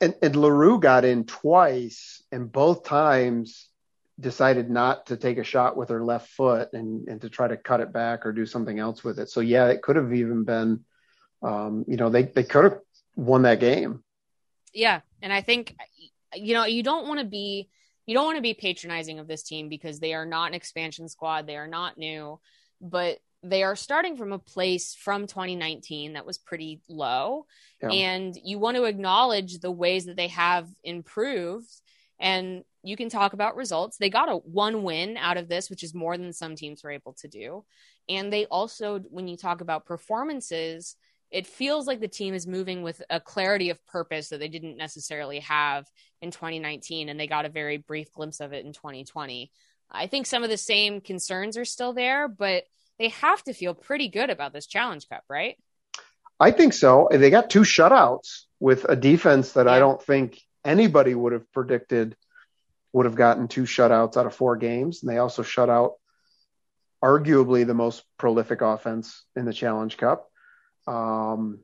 [0.00, 3.68] And, and Leroux got in twice, and both times
[4.18, 7.56] decided not to take a shot with her left foot and, and to try to
[7.56, 9.30] cut it back or do something else with it.
[9.30, 10.84] So yeah, it could have even been,
[11.42, 12.78] um, you know, they they could have
[13.14, 14.02] won that game.
[14.72, 15.76] Yeah, and I think,
[16.34, 17.68] you know, you don't want to be
[18.06, 21.08] you don't want to be patronizing of this team because they are not an expansion
[21.08, 21.46] squad.
[21.46, 22.40] They are not new,
[22.80, 27.46] but they are starting from a place from 2019 that was pretty low
[27.82, 27.88] yeah.
[27.88, 31.70] and you want to acknowledge the ways that they have improved
[32.18, 35.82] and you can talk about results they got a one win out of this which
[35.82, 37.64] is more than some teams were able to do
[38.08, 40.96] and they also when you talk about performances
[41.30, 44.76] it feels like the team is moving with a clarity of purpose that they didn't
[44.76, 45.86] necessarily have
[46.20, 49.50] in 2019 and they got a very brief glimpse of it in 2020
[49.90, 52.64] i think some of the same concerns are still there but
[53.00, 55.56] they have to feel pretty good about this Challenge Cup, right?
[56.38, 57.08] I think so.
[57.10, 59.72] They got two shutouts with a defense that yeah.
[59.72, 62.14] I don't think anybody would have predicted
[62.92, 65.02] would have gotten two shutouts out of four games.
[65.02, 65.94] And they also shut out
[67.02, 70.29] arguably the most prolific offense in the Challenge Cup.
[70.86, 71.60] Um,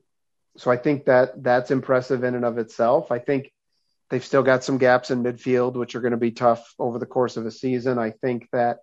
[0.56, 3.12] so I think that that's impressive in and of itself.
[3.12, 3.52] I think
[4.10, 7.06] they've still got some gaps in midfield, which are going to be tough over the
[7.06, 7.98] course of a season.
[7.98, 8.78] I think that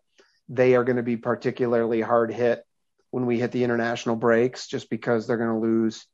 [0.50, 2.64] they are going to be particularly hard hit
[3.12, 6.06] when we hit the international breaks just because they're going to lose,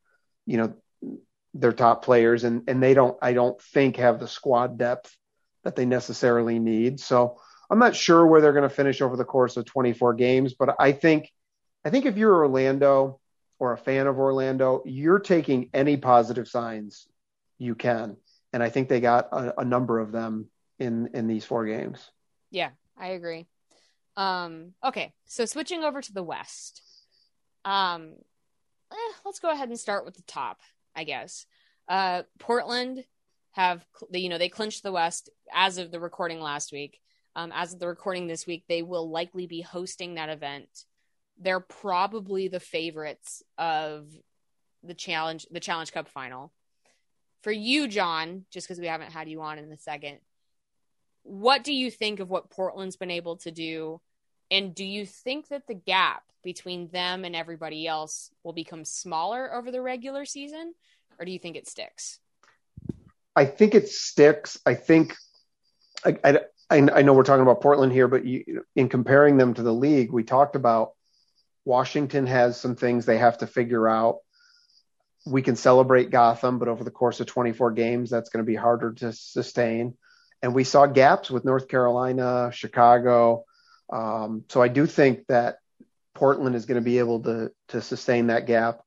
[0.46, 0.74] you know,
[1.56, 5.16] their top players and and they don't I don't think have the squad depth
[5.64, 7.00] that they necessarily need.
[7.00, 7.40] So
[7.70, 10.76] I'm not sure where they're going to finish over the course of 24 games, but
[10.80, 11.32] I think
[11.84, 13.20] I think if you're Orlando
[13.60, 17.08] or a fan of Orlando, you're taking any positive signs
[17.58, 18.16] you can,
[18.54, 20.48] and I think they got a, a number of them
[20.80, 22.10] in in these four games.
[22.50, 23.48] Yeah, I agree.
[24.16, 26.82] Um, okay, so switching over to the West.
[27.66, 28.14] Um,
[28.92, 30.62] eh, let's go ahead and start with the top,
[30.96, 31.46] I guess.
[31.88, 33.04] Uh, Portland
[33.52, 37.00] have you know they clinched the West as of the recording last week.
[37.36, 40.86] Um, as of the recording this week, they will likely be hosting that event.
[41.40, 44.08] They're probably the favorites of
[44.84, 46.52] the challenge, the Challenge Cup final.
[47.44, 50.20] For you, John, just because we haven't had you on in a second,
[51.24, 54.02] what do you think of what Portland's been able to do?
[54.52, 59.54] And do you think that the gap between them and everybody else will become smaller
[59.54, 60.74] over the regular season?
[61.20, 62.20] Or do you think it sticks?
[63.36, 64.58] I think it sticks.
[64.66, 65.16] I think
[66.04, 69.64] I, I, I know we're talking about Portland here, but you, in comparing them to
[69.64, 70.94] the league, we talked about
[71.70, 74.22] Washington has some things they have to figure out.
[75.28, 78.56] We can celebrate Gotham, but over the course of 24 games, that's going to be
[78.56, 79.96] harder to sustain.
[80.42, 83.46] And we saw gaps with North Carolina, Chicago.
[83.94, 85.58] Um, so I do think that
[86.16, 88.82] Portland is going to be able to to sustain that gap.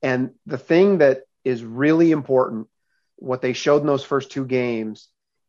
[0.00, 2.68] And the thing that is really important,
[3.16, 5.08] what they showed in those first two games,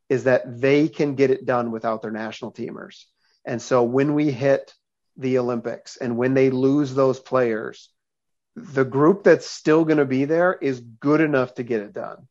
[0.09, 3.05] is that they can get it done without their national teamers.
[3.45, 4.73] And so when we hit
[5.17, 7.89] the Olympics and when they lose those players,
[8.55, 12.27] the group that's still going to be there is good enough to get it done.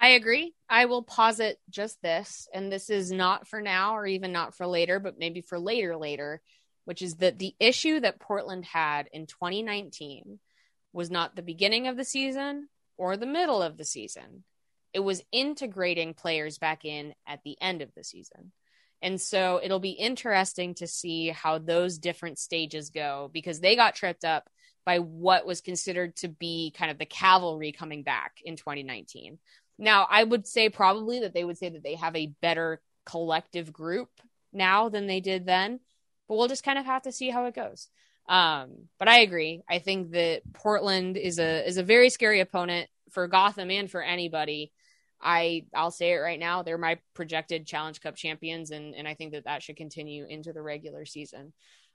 [0.00, 0.54] I agree.
[0.68, 4.66] I will posit just this, and this is not for now or even not for
[4.66, 6.40] later, but maybe for later, later,
[6.84, 10.38] which is that the issue that Portland had in 2019
[10.92, 14.44] was not the beginning of the season or the middle of the season
[14.92, 18.52] it was integrating players back in at the end of the season.
[19.02, 23.94] And so it'll be interesting to see how those different stages go because they got
[23.94, 24.48] tripped up
[24.84, 29.38] by what was considered to be kind of the cavalry coming back in 2019.
[29.78, 33.72] Now, I would say probably that they would say that they have a better collective
[33.72, 34.10] group
[34.52, 35.80] now than they did then,
[36.28, 37.88] but we'll just kind of have to see how it goes.
[38.28, 39.62] Um, but I agree.
[39.68, 44.02] I think that Portland is a is a very scary opponent for Gotham and for
[44.02, 44.72] anybody.
[45.22, 46.62] I I'll say it right now.
[46.62, 50.52] They're my projected Challenge Cup champions, and and I think that that should continue into
[50.52, 51.52] the regular season.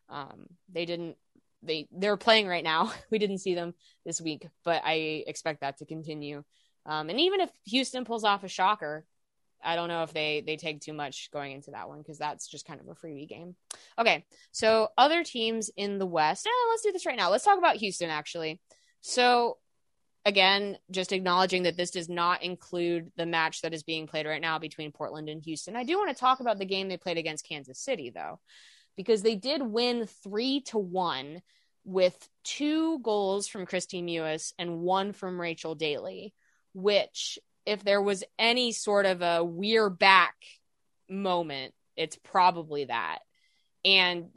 [0.10, 1.18] Um, they didn't
[1.64, 2.92] they they're playing right now.
[3.12, 3.74] we didn't see them
[4.06, 6.44] this week, but I expect that to continue.
[6.86, 9.06] Um, and even if Houston pulls off a shocker,
[9.64, 12.48] I don't know if they they take too much going into that one because that's
[12.48, 13.56] just kind of a freebie game.
[13.98, 16.46] Okay, so other teams in the West.
[16.46, 17.32] Eh, let's do this right now.
[17.32, 18.62] Let's talk about Houston actually.
[19.02, 19.58] So
[20.26, 24.42] again, just acknowledging that this does not include the match that is being played right
[24.42, 25.76] now between Portland and Houston.
[25.76, 28.40] I do want to talk about the game they played against Kansas City, though,
[28.98, 31.42] because they did win three to one
[31.84, 36.34] with two goals from Kristie Mewis and one from Rachel Daly,
[36.74, 40.36] which, if there was any sort of a we're back
[41.08, 43.20] moment, it's probably that.
[43.84, 44.30] And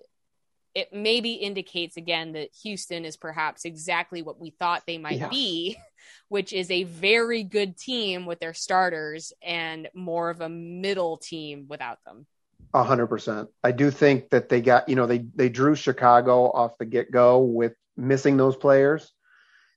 [0.78, 5.28] it maybe indicates again that Houston is perhaps exactly what we thought they might yeah.
[5.28, 5.76] be,
[6.28, 11.66] which is a very good team with their starters and more of a middle team
[11.68, 12.26] without them.
[12.74, 13.48] A hundred percent.
[13.64, 17.10] I do think that they got, you know, they they drew Chicago off the get
[17.10, 19.10] go with missing those players,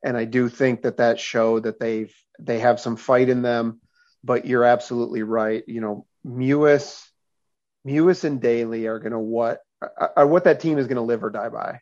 [0.04, 3.82] and I do think that that showed that they've they have some fight in them.
[4.24, 5.64] But you're absolutely right.
[5.66, 7.04] You know, Mewis,
[7.88, 11.24] Mewis and Daly are going to what are what that team is going to live
[11.24, 11.80] or die by.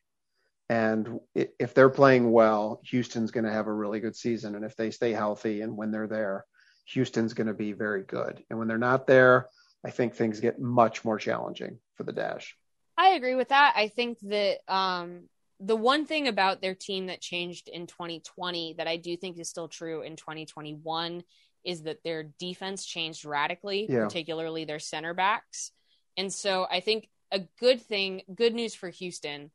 [0.69, 4.55] And if they're playing well, Houston's going to have a really good season.
[4.55, 6.45] And if they stay healthy and when they're there,
[6.85, 8.43] Houston's going to be very good.
[8.49, 9.47] And when they're not there,
[9.83, 12.55] I think things get much more challenging for the Dash.
[12.97, 13.73] I agree with that.
[13.75, 15.23] I think that um,
[15.59, 19.49] the one thing about their team that changed in 2020 that I do think is
[19.49, 21.23] still true in 2021
[21.63, 24.03] is that their defense changed radically, yeah.
[24.03, 25.71] particularly their center backs.
[26.17, 29.51] And so I think a good thing, good news for Houston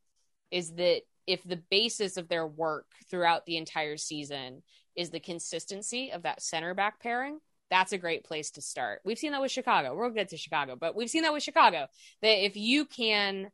[0.51, 4.63] is that if the basis of their work throughout the entire season
[4.95, 7.39] is the consistency of that center back pairing,
[7.71, 9.01] that's a great place to start.
[9.05, 9.97] We've seen that with Chicago.
[9.97, 11.87] We'll get to Chicago, but we've seen that with Chicago
[12.23, 13.51] that if you can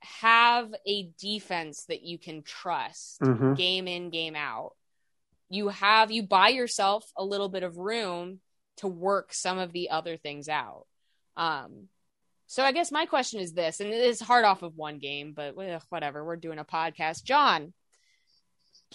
[0.00, 3.54] have a defense that you can trust mm-hmm.
[3.54, 4.72] game in, game out,
[5.48, 8.40] you have, you buy yourself a little bit of room
[8.78, 10.86] to work some of the other things out.
[11.36, 11.88] Um,
[12.52, 15.32] so I guess my question is this, and it is hard off of one game,
[15.34, 15.56] but
[15.88, 16.22] whatever.
[16.22, 17.24] We're doing a podcast.
[17.24, 17.72] John,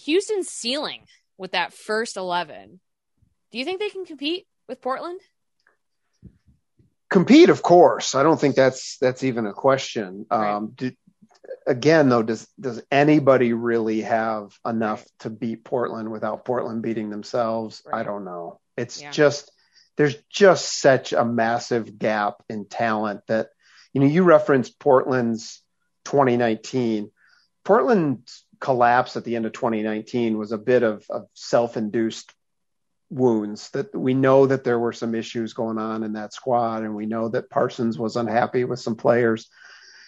[0.04, 1.00] Houston's ceiling
[1.36, 2.78] with that first 11.
[3.50, 5.20] Do you think they can compete with Portland?
[7.10, 8.14] compete, of course.
[8.14, 10.24] I don't think that's that's even a question.
[10.30, 10.54] Right.
[10.54, 10.92] Um, do,
[11.66, 15.10] again, though, does does anybody really have enough Right.
[15.20, 17.82] to beat Portland without Portland beating themselves?
[17.92, 18.60] I don't know.
[18.76, 19.10] It's Yeah.
[19.10, 19.50] just
[19.98, 23.48] there's just such a massive gap in talent that
[23.92, 25.60] you know you referenced Portland's
[26.04, 27.10] 2019.
[27.64, 32.32] Portland's collapse at the end of 2019 was a bit of, of self-induced
[33.10, 36.94] wounds that we know that there were some issues going on in that squad and
[36.94, 39.48] we know that Parsons was unhappy with some players.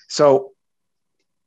[0.09, 0.53] So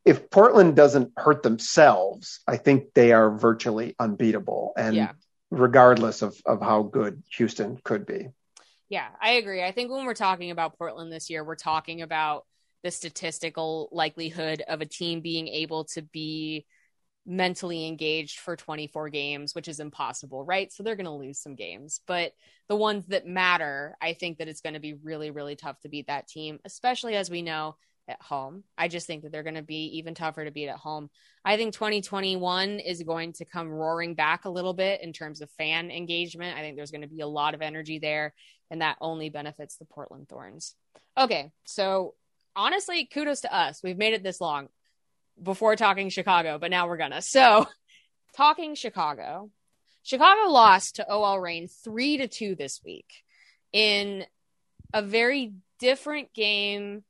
[0.04, 5.12] if Portland doesn't hurt themselves, I think they are virtually unbeatable and Yeah.
[5.58, 8.30] Regardless of of how good Houston could be.
[8.89, 9.64] Yeah, I agree.
[9.64, 12.45] I think when we're talking about Portland this year, we're talking about
[12.84, 16.66] the statistical likelihood of a team being able to be
[17.26, 20.72] mentally engaged for 24 games, which is impossible, right?
[20.72, 22.01] So they're going to lose some games.
[22.06, 22.34] But
[22.68, 25.89] the ones that matter, I think that it's going to be really, really tough to
[25.89, 27.78] beat that team, especially as we know
[28.08, 28.64] at home.
[28.78, 31.10] I just think that they're going to be even tougher to beat at home.
[31.45, 35.49] I think 2021 is going to come roaring back a little bit in terms of
[35.51, 36.58] fan engagement.
[36.58, 38.34] I think there's going to be a lot of energy there,
[38.70, 40.76] and that only benefits the Portland Thorns.
[41.18, 42.16] Okay, so
[42.56, 43.82] honestly, kudos to us.
[43.84, 44.70] We've made it this long
[45.41, 47.22] before talking Chicago, but now we're gonna.
[47.22, 47.68] So,
[48.36, 49.49] talking Chicago,
[50.04, 53.24] Chicago lost to OL Reign three to two this week
[53.72, 54.26] in
[54.93, 57.04] a very different game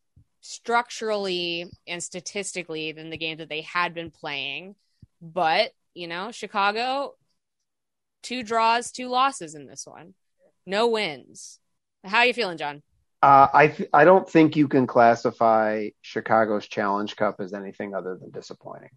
[0.43, 4.75] structurally and statistically than the game that they had been playing.
[5.21, 7.15] But you know, Chicago,
[8.21, 10.13] two draws, two losses in this one,
[10.65, 11.59] no wins.
[12.03, 12.83] How are you feeling, John?
[13.21, 18.17] Uh, I th- I don't think you can classify Chicago's Challenge Cup as anything other
[18.17, 18.89] than disappointing.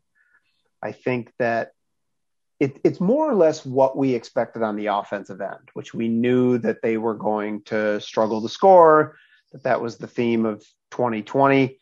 [0.82, 1.70] I think that
[2.59, 6.59] it, it's more or less what we expected on the offensive end, which we knew
[6.59, 9.16] that they were going to struggle to score,
[9.53, 11.78] that that was the theme of 2020.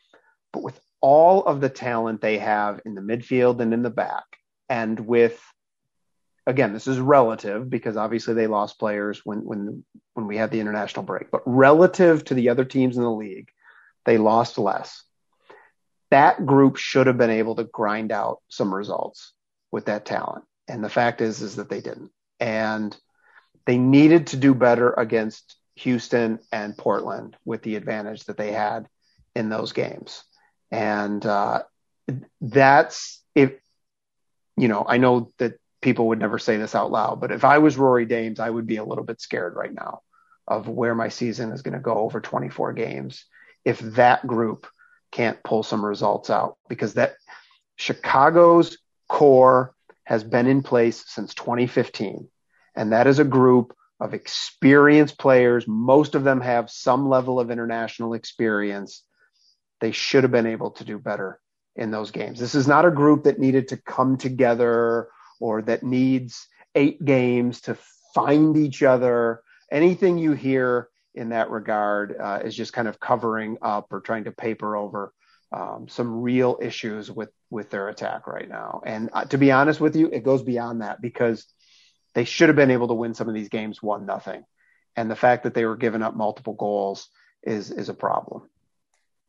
[0.52, 4.24] But with all of the talent they have in the midfield and in the back,
[4.68, 5.40] and with
[6.46, 9.84] again, this is relative because obviously they lost players when when
[10.14, 13.48] when we had the international break, but relative to the other teams in the league,
[14.04, 15.02] they lost less.
[16.10, 19.32] That group should have been able to grind out some results
[19.72, 20.44] with that talent.
[20.68, 22.10] And the fact is is that they didn't.
[22.38, 22.96] And
[23.66, 28.86] they needed to do better against Houston and Portland with the advantage that they had
[29.34, 30.22] in those games.
[30.70, 31.62] And uh,
[32.40, 33.52] that's if
[34.56, 37.58] you know, I know that people would never say this out loud, but if I
[37.58, 40.00] was Rory Dames, I would be a little bit scared right now
[40.46, 43.24] of where my season is going to go over 24 games
[43.64, 44.66] if that group
[45.10, 47.14] can't pull some results out because that
[47.76, 48.78] Chicago's
[49.08, 49.74] core
[50.04, 52.28] has been in place since 2015
[52.76, 55.66] and that is a group of experienced players.
[55.66, 59.02] Most of them have some level of international experience
[59.84, 61.38] they should have been able to do better
[61.76, 65.08] in those games this is not a group that needed to come together
[65.40, 67.76] or that needs eight games to
[68.14, 69.42] find each other.
[69.70, 74.24] Anything you hear in that regard uh, is just kind of covering up or trying
[74.24, 75.12] to paper over
[75.52, 78.82] um, some real issues with with their attack right now.
[78.84, 81.46] And uh, to be honest with you, it goes beyond that because
[82.14, 84.44] they should have been able to win some of these games one nothing,
[84.96, 87.08] and the fact that they were giving up multiple goals
[87.42, 88.48] is is a problem.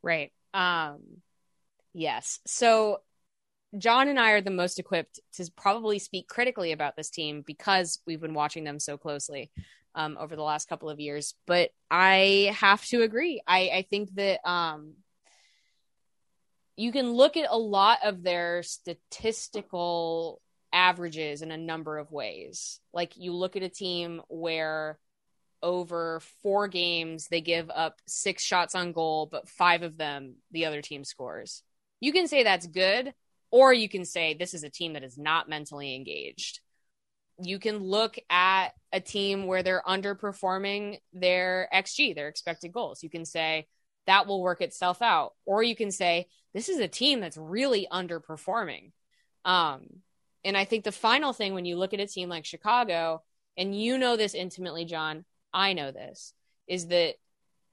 [0.02, 0.32] Right.
[0.56, 1.00] Um
[1.92, 2.40] yes.
[2.46, 3.00] So
[3.76, 8.00] John and I are the most equipped to probably speak critically about this team because
[8.06, 9.50] we've been watching them so closely
[9.94, 11.34] um, over the last couple of years.
[11.46, 13.42] But I have to agree.
[13.46, 14.94] I, I think that um,
[16.76, 20.40] you can look at a lot of their statistical
[20.72, 22.80] averages in a number of ways.
[22.92, 24.98] Like you look at a team where
[25.66, 30.64] over four games they give up six shots on goal, but five of them the
[30.64, 31.64] other team scores.
[31.98, 33.12] You can say that's good,
[33.50, 36.60] or you can say this is a team that is not mentally engaged.
[37.42, 43.02] You can look at a team where they're underperforming their XG, their expected goals.
[43.02, 43.66] You can say
[44.06, 45.32] that will work itself out.
[45.44, 48.92] Or you can say this is a team that's really underperforming.
[49.44, 49.86] Um,
[50.44, 53.22] and I think the final thing when you look at a team like Chicago,
[53.56, 56.32] and you know this intimately, John, I know this,
[56.66, 57.14] is that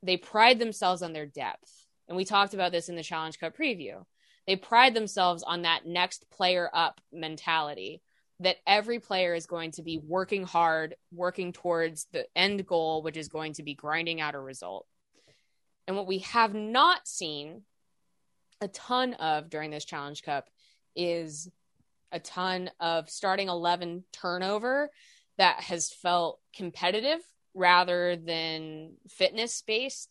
[0.01, 1.71] they pride themselves on their depth.
[2.07, 4.03] And we talked about this in the Challenge Cup preview
[4.45, 8.01] they pride themselves on that next player up mentality
[8.39, 13.15] that every player is going to be working hard, working towards the end goal, which
[13.15, 14.85] is going to be grinding out a result.
[15.87, 17.61] And what we have not seen
[18.59, 20.49] a ton of during this Challenge Cup
[20.95, 21.49] is
[22.11, 24.89] a ton of starting 11 turnover
[25.37, 27.19] that has felt competitive
[27.53, 30.09] rather than fitness based.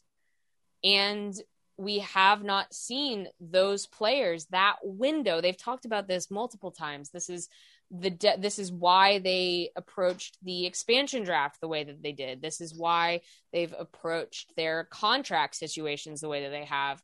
[0.84, 1.34] And
[1.76, 5.40] we have not seen those players that window.
[5.40, 7.10] They've talked about this multiple times.
[7.10, 7.48] This is
[7.90, 12.40] the de- this is why they approached the expansion draft the way that they did.
[12.40, 13.20] This is why
[13.52, 17.02] they've approached their contract situations the way that they have.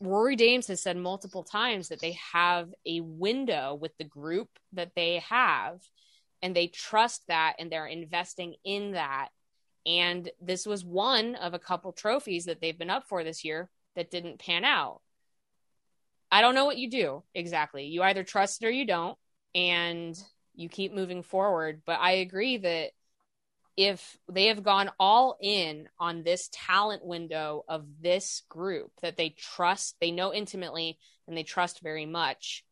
[0.00, 4.92] Rory Dames has said multiple times that they have a window with the group that
[4.94, 5.80] they have
[6.42, 9.28] and they trust that and they're investing in that.
[9.84, 13.68] And this was one of a couple trophies that they've been up for this year
[13.96, 15.00] that didn't pan out.
[16.30, 17.86] I don't know what you do exactly.
[17.86, 19.18] You either trust it or you don't,
[19.54, 20.16] and
[20.54, 21.82] you keep moving forward.
[21.84, 22.90] But I agree that
[23.76, 29.30] if they have gone all in on this talent window of this group that they
[29.30, 32.64] trust, they know intimately, and they trust very much,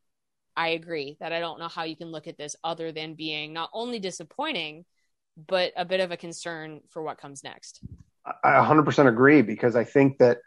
[0.57, 3.53] I agree that I don't know how you can look at this other than being
[3.53, 4.85] not only disappointing,
[5.37, 7.81] but a bit of a concern for what comes next.
[8.25, 10.39] I 100% agree because I think that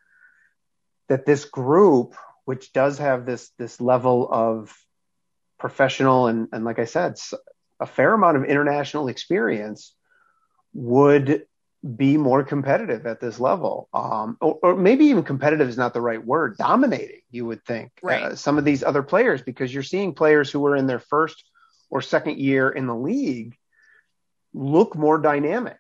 [1.10, 2.16] that this group,
[2.46, 4.76] which does have this this level of
[5.60, 7.16] professional and and like I said,
[7.80, 9.96] a fair amount of international experience,
[10.74, 11.46] would
[11.96, 13.90] be more competitive at this level.
[13.94, 16.56] Um, or, or, maybe even competitive is not the right word.
[16.58, 18.24] Dominating, you would think, right.
[18.24, 21.44] uh, some of these other players because you're seeing players who are in their first
[21.90, 23.58] or second year in the league
[24.54, 25.78] look more dynamic,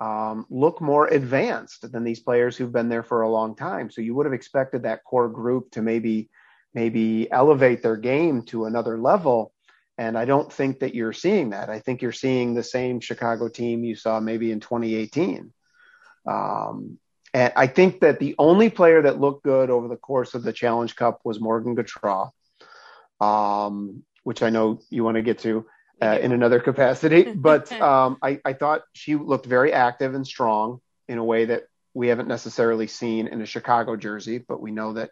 [0.00, 3.90] um, look more advanced than these players who've been there for a long time.
[3.90, 6.30] So you would have expected that core group to maybe
[6.74, 9.52] maybe elevate their game to another level.
[9.96, 11.70] And I don't think that you're seeing that.
[11.70, 15.52] I think you're seeing the same Chicago team you saw maybe in 2018.
[16.26, 16.98] Um,
[17.32, 20.52] and I think that the only player that looked good over the course of the
[20.52, 22.30] Challenge Cup was Morgan Gautrat,
[23.20, 25.66] um, which I know you want to get to
[26.00, 27.32] uh, in another capacity.
[27.36, 31.64] But um, I, I thought she looked very active and strong in a way that
[31.94, 35.10] we haven't necessarily seen in a Chicago jersey, but we know that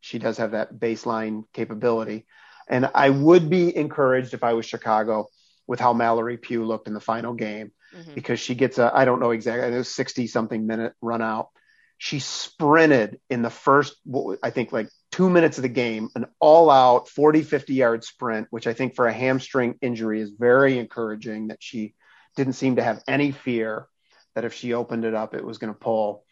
[0.00, 2.26] she does have that baseline capability.
[2.68, 5.28] And I would be encouraged if I was Chicago
[5.66, 8.14] with how Mallory Pugh looked in the final game mm-hmm.
[8.14, 11.50] because she gets a, I don't know exactly, it was 60 something minute run out.
[11.98, 13.96] She sprinted in the first,
[14.42, 18.48] I think like two minutes of the game, an all out 40, 50 yard sprint,
[18.50, 21.94] which I think for a hamstring injury is very encouraging that she
[22.36, 23.86] didn't seem to have any fear
[24.34, 26.24] that if she opened it up, it was going to pull.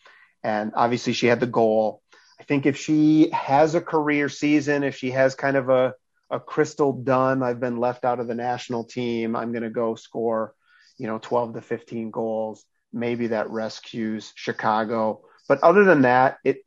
[0.43, 2.03] And obviously she had the goal.
[2.39, 5.95] I think if she has a career season, if she has kind of a,
[6.31, 9.95] a Crystal Dunn, I've been left out of the national team, I'm going to go
[9.95, 10.55] score,
[10.99, 12.65] you know, 12 to 15 goals.
[12.93, 15.23] Maybe that rescues Chicago.
[15.49, 16.64] But other than that, it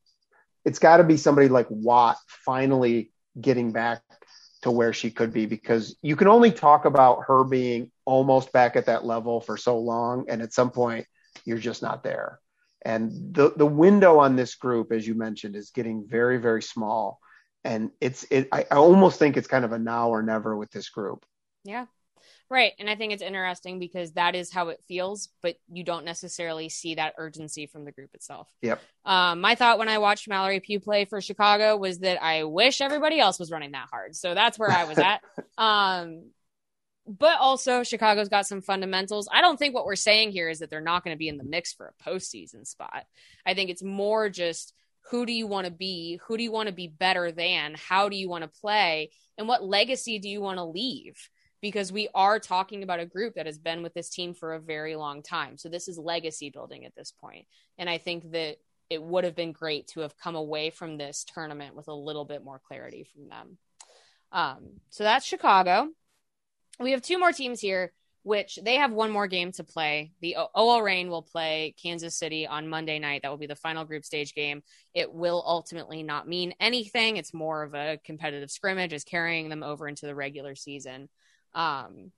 [0.68, 3.10] it's got to be somebody like Watt finally
[3.40, 4.02] getting back
[4.64, 8.76] to where she could be because you can only talk about her being almost back
[8.76, 11.06] at that level for so long and at some point
[11.46, 12.40] you're just not there.
[12.84, 17.20] And the the window on this group, as you mentioned, is getting very very small,
[17.64, 18.50] and it's it.
[18.52, 21.26] I, I almost think it's kind of a now or never with this group.
[21.64, 21.86] Yeah,
[22.50, 22.72] Right.
[22.80, 26.70] And I think it's interesting because that is how it feels, but you don't necessarily
[26.70, 28.48] see that urgency from the group itself.
[28.62, 28.82] Yep.
[29.04, 32.80] Um, my thought when I watched Mallory Pugh play for Chicago was that I wish
[32.80, 34.16] everybody else was running that hard.
[34.16, 35.22] So that's where I was at.
[35.58, 36.30] um,
[37.06, 39.28] but also Chicago's got some fundamentals.
[39.32, 41.38] I don't think what we're saying here is that they're not going to be in
[41.38, 43.06] the mix for a postseason spot.
[43.46, 44.74] I think it's more just
[45.10, 46.20] who do you want to be?
[46.28, 47.76] Who do you want to be better than?
[47.78, 49.12] How do you want to play?
[49.38, 51.30] And what legacy do you want to leave?
[51.62, 54.60] Because we are talking about a group that has been with this team for a
[54.60, 55.58] very long time.
[55.58, 57.48] So this is legacy building at this point.
[57.78, 58.58] And I think that
[58.90, 62.26] it would have been great to have come away from this tournament with a little
[62.26, 63.58] bit more clarity from them.
[64.32, 65.90] Um, so that's Chicago
[66.80, 67.92] we have two more teams here,
[68.24, 70.12] which they have one more game to play.
[70.22, 73.22] The OL Reign will play Kansas City on Monday night.
[73.24, 74.64] That will be the final group stage game.
[74.94, 77.18] It will ultimately not mean anything.
[77.18, 81.10] It's more of a competitive scrimmage, is carrying them over into the regular season.
[81.58, 82.12] Um,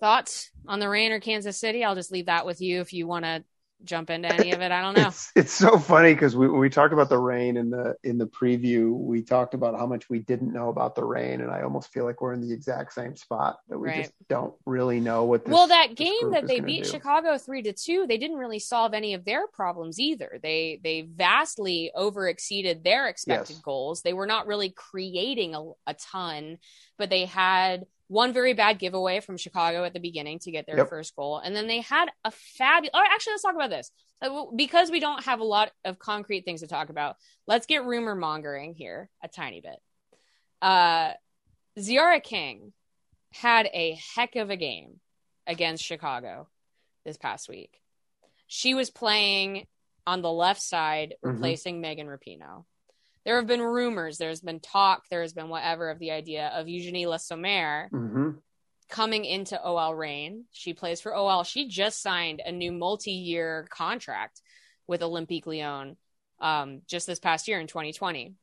[0.00, 1.84] thoughts on the Reign or Kansas City?
[1.84, 3.44] I'll just leave that with you if you want to
[3.84, 4.72] jump into any of it.
[4.72, 5.08] I don't know.
[5.08, 8.18] It's, it's so funny because we, when we talked about the Reign in the in
[8.18, 11.62] the preview, we talked about how much we didn't know about the Reign, and I
[11.62, 14.02] almost feel like we're in the exact same spot that we right.
[14.02, 15.44] just don't really know what.
[15.44, 16.90] This, well, that game that they beat do.
[16.90, 20.38] Chicago three to two, they didn't really solve any of their problems either.
[20.42, 23.62] They they vastly over exceeded their expected yes.
[23.62, 24.02] goals.
[24.02, 26.58] They were not really creating a, a ton,
[26.98, 30.78] but they had one very bad giveaway from Chicago at the beginning to get their
[30.78, 30.88] yep.
[30.88, 31.38] first goal.
[31.38, 33.90] And then they had a fabulous, or actually, let's talk about this.
[34.20, 37.84] Uh, because we don't have a lot of concrete things to talk about, let's get
[37.84, 39.78] rumor mongering here a tiny bit.
[40.60, 41.12] Uh,
[41.78, 42.72] Tziarra King
[43.32, 45.00] had a heck of a game
[45.46, 46.48] against Chicago
[47.04, 47.80] this past week.
[48.46, 49.66] She was playing
[50.06, 51.32] on the left side, Mhm.
[51.32, 52.64] replacing Megan Rapinoe.
[53.24, 56.68] There have been rumors, there's been talk, there has been whatever of the idea of
[56.68, 58.30] Eugenie Le Sommer hmm
[58.88, 60.44] coming into OL Reign.
[60.52, 61.42] She plays for OL.
[61.44, 64.40] She just signed a new multi-year contract
[64.86, 65.96] with Olympique Lyon
[66.40, 68.34] um, just this past year in 2020.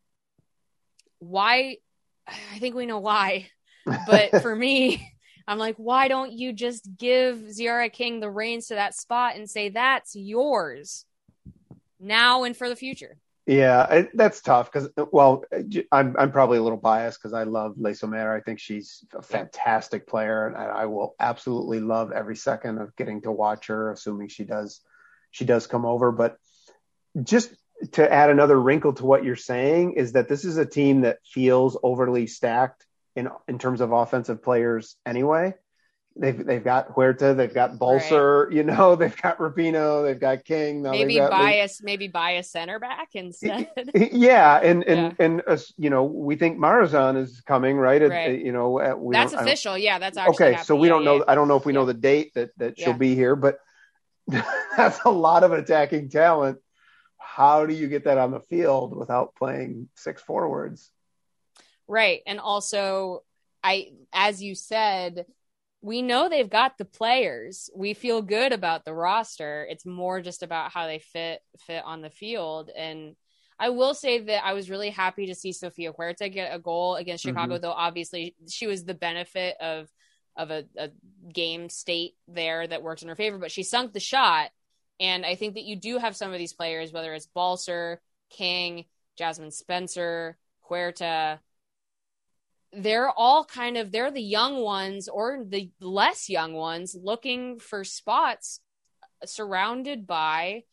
[1.19, 1.77] Why?
[2.27, 3.49] I think we know why,
[4.07, 5.07] but for me,
[5.47, 9.49] I'm like, why don't you just give Tziarra King the reins to that spot and
[9.49, 11.05] say that's yours
[11.99, 13.17] now and for the future?
[13.47, 17.33] Yeah, that's tough because, uh, well, uh, j- I'm I'm probably a little biased because
[17.33, 18.35] I love Le Sommer.
[18.35, 23.21] I think she's a fantastic player, and I will absolutely love every second of getting
[23.23, 24.81] to watch her, assuming she does
[25.31, 26.11] she does come over.
[26.11, 26.37] But
[27.21, 27.51] just
[27.93, 31.17] to add another wrinkle to what you're saying is that this is a team that
[31.25, 32.85] feels overly stacked
[33.15, 35.55] in in terms of offensive players anyway.
[36.13, 40.81] They've they've got Huerta, they've got Balcer, you know, they've got Rapinoe, they've got King.
[40.81, 43.69] Now maybe they've Le- bias, maybe bias center back instead.
[43.95, 45.25] yeah, and and Yeah.
[45.25, 48.01] and uh, you know, we think Marozsán is coming, right?
[48.01, 48.37] Right.
[48.43, 49.77] you know, uh, we that's don't- I don't- official.
[49.77, 51.17] Yeah, that's actually Okay, so we don't know.
[51.17, 51.23] yeah.
[51.29, 52.97] I don't know if we know the date that that she'll Yeah.
[52.97, 53.59] be here, but
[54.27, 56.59] that's a lot of attacking talent.
[57.17, 60.91] How do you get that on the field without playing six forwards?
[61.87, 62.21] Right.
[62.27, 63.23] And also,
[63.63, 65.25] I, as you said,
[65.81, 67.69] we know they've got the players.
[67.75, 69.65] We feel good about the roster.
[69.69, 72.69] It's more just about how they fit fit on the field.
[72.75, 73.15] And
[73.59, 76.95] I will say that I was really happy to see Sofia Huerta get a goal
[76.95, 77.35] against mm-hmm.
[77.35, 79.89] Chicago, though obviously she was the benefit of
[80.37, 80.89] of a, a
[81.33, 84.49] game state there that worked in her favor, but she sunk the shot.
[84.99, 88.85] And I think that you do have some of these players, whether it's Balcer, King,
[89.19, 91.39] Jasmyne Spencer, Huerta,
[92.73, 97.83] they're all kind of they're the young ones or the less young ones looking for
[97.83, 98.61] spots
[99.25, 100.63] surrounded by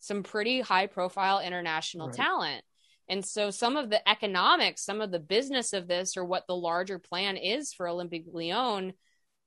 [0.00, 2.16] some pretty high profile international Right.
[2.16, 2.64] talent.
[3.08, 6.56] And so some of the economics, some of the business of this or what the
[6.56, 8.94] larger plan is for Olympique Lyon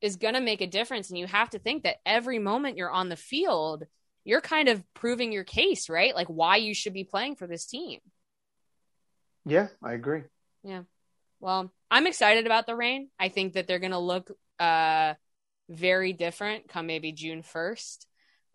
[0.01, 2.91] is going to make a difference and you have to think that every moment you're
[2.91, 3.85] on the field,
[4.23, 6.15] you're kind of proving your case, right?
[6.15, 7.99] Like why you should be playing for this team.
[9.45, 10.23] Yeah, I agree.
[10.63, 10.83] Yeah.
[11.39, 13.09] Well, I'm excited about the Reign.
[13.19, 15.13] I think that they're going to look uh,
[15.69, 18.05] very different come maybe June 1st.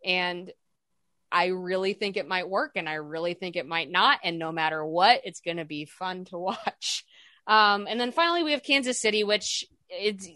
[0.05, 0.53] And
[1.31, 4.21] I really think it might work and I really think it might not.
[4.23, 7.05] And no matter what, it's going to be fun to watch.
[7.47, 10.29] Um, and then finally, we have Kansas City, which it's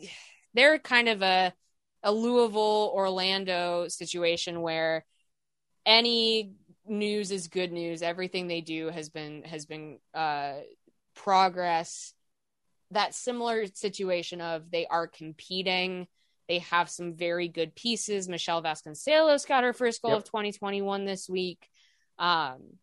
[0.55, 1.53] they're kind of a,
[2.03, 5.05] a Louisville Orlando situation where
[5.85, 6.53] any
[6.87, 8.03] news is good news.
[8.03, 10.55] Everything they do has been has been uh,
[11.15, 12.13] progress
[12.91, 16.07] that similar situation of they are competing.
[16.49, 18.29] They have some very good pieces.
[18.29, 20.19] Michele Vasconcelos got her first goal Yep.
[20.19, 21.69] of 2021 this week.
[22.19, 22.79] Um,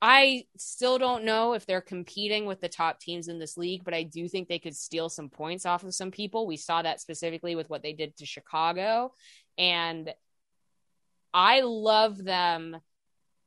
[0.00, 3.94] I still don't know if they're competing with the top teams in this league, but
[3.94, 6.46] I do think they could steal some points off of some people.
[6.46, 9.12] We saw that specifically with what they did to Chicago.
[9.56, 10.14] And
[11.34, 12.76] I love them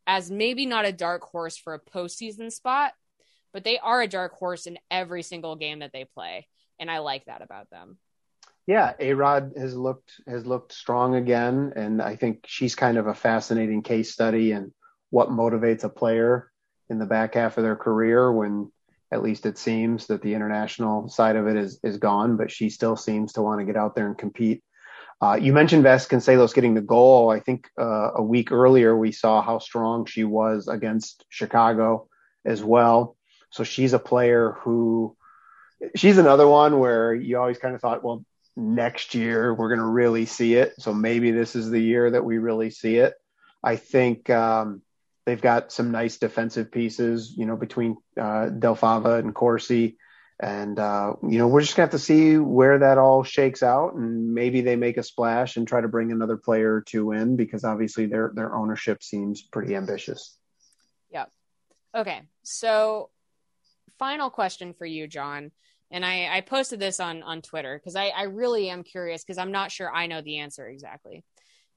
[0.06, 2.91] as maybe not a dark horse for a postseason spot,
[3.54, 6.47] but they are a dark horse in every single game that they play.
[6.80, 7.97] And I like that about them.
[8.68, 13.08] Yeah, A Rod has looked has looked strong again, and I think she's kind of
[13.08, 14.72] a fascinating case study in
[15.10, 16.52] what motivates a player
[16.89, 18.72] in the back half of their career when
[19.12, 22.70] at least it seems that the international side of it is is gone, but she
[22.70, 24.64] still seems to want to get out there and compete.
[25.22, 27.30] Uh, you mentioned Vasconcelos getting the goal.
[27.30, 32.08] I think uh, a week earlier we saw how strong she was against Chicago
[32.45, 33.16] as well.
[33.52, 35.16] So she's a player who
[35.95, 38.26] she's another one where you always kind of thought, well,
[38.56, 40.74] next year we're going to really see it.
[40.80, 43.14] So maybe this is the year that we really see it.
[43.64, 44.82] I think um,
[45.26, 49.97] they've got some nice defensive pieces, you know, between uh, Del Fava and Corsie.
[50.39, 53.62] And, uh, you know, we're just going to have to see where that all shakes
[53.62, 53.93] out.
[53.93, 57.36] And maybe they make a splash and try to bring another player or two in
[57.36, 60.36] because obviously their, their ownership seems pretty ambitious.
[61.12, 61.26] Yeah.
[61.93, 62.24] Okay.
[62.41, 63.12] So,
[64.02, 65.52] final question for you, John.
[65.91, 69.38] And I, I posted this on, on Twitter because I, I really am curious because
[69.38, 71.24] I'm not sure I know the answer exactly.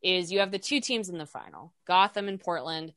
[0.03, 2.95] Is you have the two teams in the final, Gotham and Portland.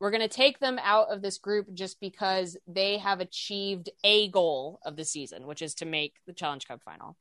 [0.00, 4.30] We're going to take them out of this group just because they have achieved a
[4.30, 7.18] goal of the season, which is to make the Challenge Cup final.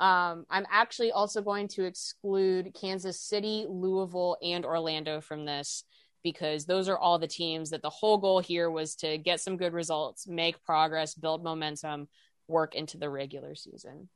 [0.00, 5.84] Um, I'm actually also going to exclude Kansas City, Louisville, and Orlando from this
[6.24, 9.56] because those are all the teams that the whole goal here was to get some
[9.56, 12.08] good results, make progress, build momentum,
[12.48, 14.08] work into the regular season.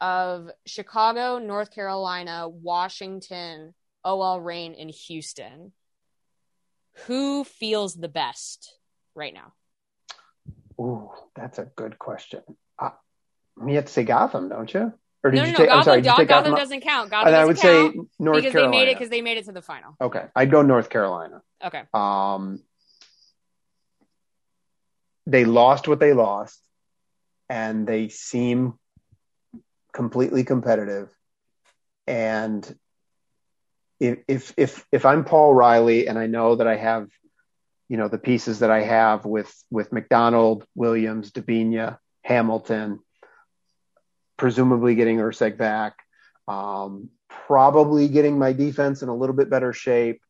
[0.00, 3.74] Of Chicago, North Carolina, Washington,
[4.04, 5.72] OL Reign, and Houston,
[7.06, 8.78] who feels the best
[9.14, 9.54] right now?
[10.80, 12.42] Ooh, that's a good question.
[12.78, 12.90] Uh,
[13.74, 14.92] have to Gotham, don't you?
[15.24, 15.66] Or no, no, no.
[15.66, 17.10] Gotham, sorry, Gotham, Gotham doesn't count.
[17.10, 18.40] Gotham and I would say North Carolina.
[18.40, 18.70] because Carolina.
[18.70, 19.96] they made it because they made it to the final.
[20.00, 21.42] Okay, I'd go North Carolina.
[21.64, 21.82] Okay.
[21.92, 22.60] Um,
[25.26, 26.60] they lost what they lost,
[27.48, 28.74] and they seem
[29.92, 31.10] completely competitive.
[32.06, 32.62] And
[33.98, 37.08] if if if if I'm Paul Riley, and I know that I have,
[37.88, 43.00] you know, the pieces that I have with with McDonald, Williams, Debinha, Hamilton
[44.38, 45.96] presumably getting Erceg back,
[46.46, 50.22] um, probably getting my defense in a little bit better shape.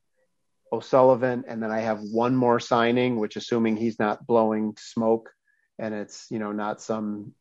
[0.71, 5.31] O'Sullivan, and then I have one more signing, which assuming he's not blowing smoke
[5.79, 7.33] and it's you know not some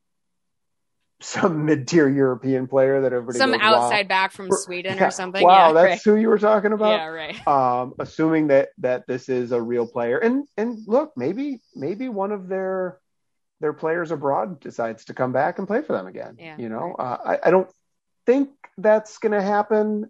[1.20, 4.08] some mid-tier European player that everybody some goes, outside wow.
[4.08, 5.08] back from Sweden Yeah.
[5.08, 5.44] or something.
[5.44, 6.14] Wow, yeah, that's right.
[6.14, 6.92] who you were talking about.
[6.92, 7.48] yeah, right.
[7.48, 12.32] Um, assuming that that this is a real player, and and look, maybe maybe one
[12.32, 13.00] of their
[13.60, 16.36] their players abroad decides to come back and play for them again.
[16.40, 17.70] Yeah, you know, uh, I, I don't
[18.26, 20.10] think that's going to happen.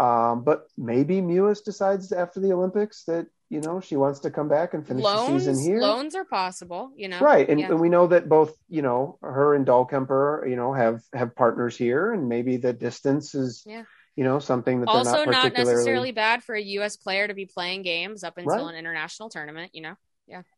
[0.00, 4.48] Um, but maybe Mewis decides after the Olympics that you know she wants to come
[4.48, 5.80] back and finish Loans, the season here.
[5.80, 6.90] loans are possible.
[6.96, 7.68] You know, Right, and, Yeah.
[7.70, 11.76] and we know that both, you know, her and Dahlkemper, you know, have have partners
[11.76, 13.84] here, and maybe the distance is, Yeah.
[14.16, 16.96] you know, something that they're also not not necessarily bad for a U.S.
[16.96, 18.72] player to be playing games up until Right.
[18.72, 19.72] an international tournament.
[19.74, 19.94] You know,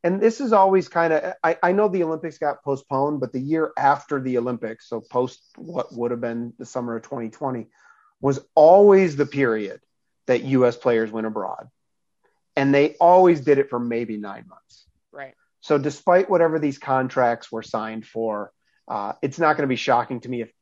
[0.03, 1.35] And this is always kind of.
[1.43, 5.43] I, I know the Olympics got postponed, but the year after the Olympics, so post
[5.57, 7.67] what would have been the summer of 2020,
[8.21, 9.81] was always the period
[10.27, 10.77] that U.S.
[10.77, 11.69] players went abroad,
[12.55, 14.87] and they always did it for maybe nine months.
[15.13, 15.35] right?
[15.61, 18.53] So, despite whatever these contracts were signed for,
[18.87, 20.53] uh, it's not going to be shocking to me if,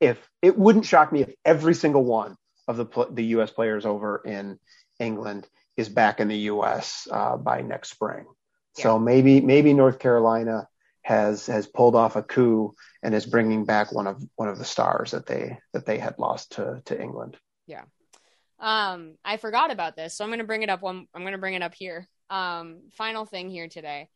[0.00, 2.36] if it wouldn't shock me if every single one
[2.68, 3.50] of the the U.S.
[3.50, 4.58] players over in
[5.00, 7.06] England is back in the U.S.
[7.10, 8.26] Uh, by next spring.
[8.74, 10.68] So maybe maybe North Carolina
[11.02, 14.64] has has pulled off a coup and is bringing back one of one of the
[14.64, 17.36] stars that they that they had lost to to England.
[18.58, 20.82] Um, I forgot about this, so I'm gonna bring it up.
[20.82, 22.08] One, I'm gonna bring it up here.
[22.30, 24.08] Um, final thing here today.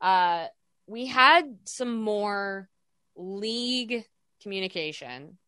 [0.00, 0.48] Uh,
[0.86, 2.68] we had some more
[3.16, 4.04] league
[4.42, 5.38] communication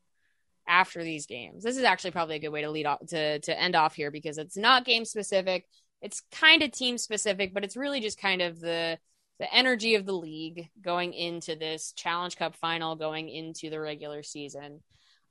[0.67, 1.63] after these games.
[1.63, 4.11] This is actually probably a good way to lead off to to end off here
[4.11, 5.67] because it's not game specific.
[6.01, 8.99] It's kind of team specific, but it's really just kind of the
[9.41, 14.23] the energy of the league going into this Challenge Cup final, going into the regular
[14.23, 14.81] season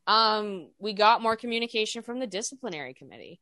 [0.07, 3.39] um we got more communication from the disciplinary committee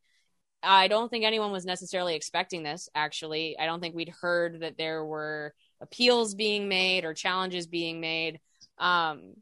[0.62, 4.78] i don't think anyone was necessarily expecting this actually i don't think we'd heard that
[4.78, 8.40] there were appeals being made or challenges being made
[8.78, 9.34] um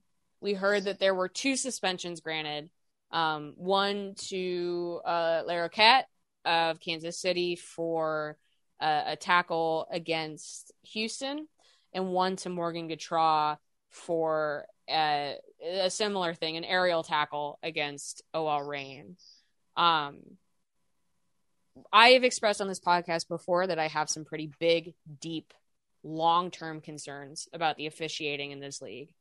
[0.41, 2.69] we heard that there were two suspensions granted
[3.11, 6.05] um one to uh Lara Cat
[6.45, 8.37] of kansas city for
[8.79, 11.47] uh, a tackle against houston
[11.93, 13.57] and one to morgan gautrat
[13.89, 15.33] for uh,
[15.63, 19.17] a similar thing, an aerial tackle against OL Reign.
[19.75, 20.19] Um,
[21.91, 25.53] I have expressed on this podcast before that I have some pretty big, deep,
[26.03, 29.13] long term concerns about the officiating in this league.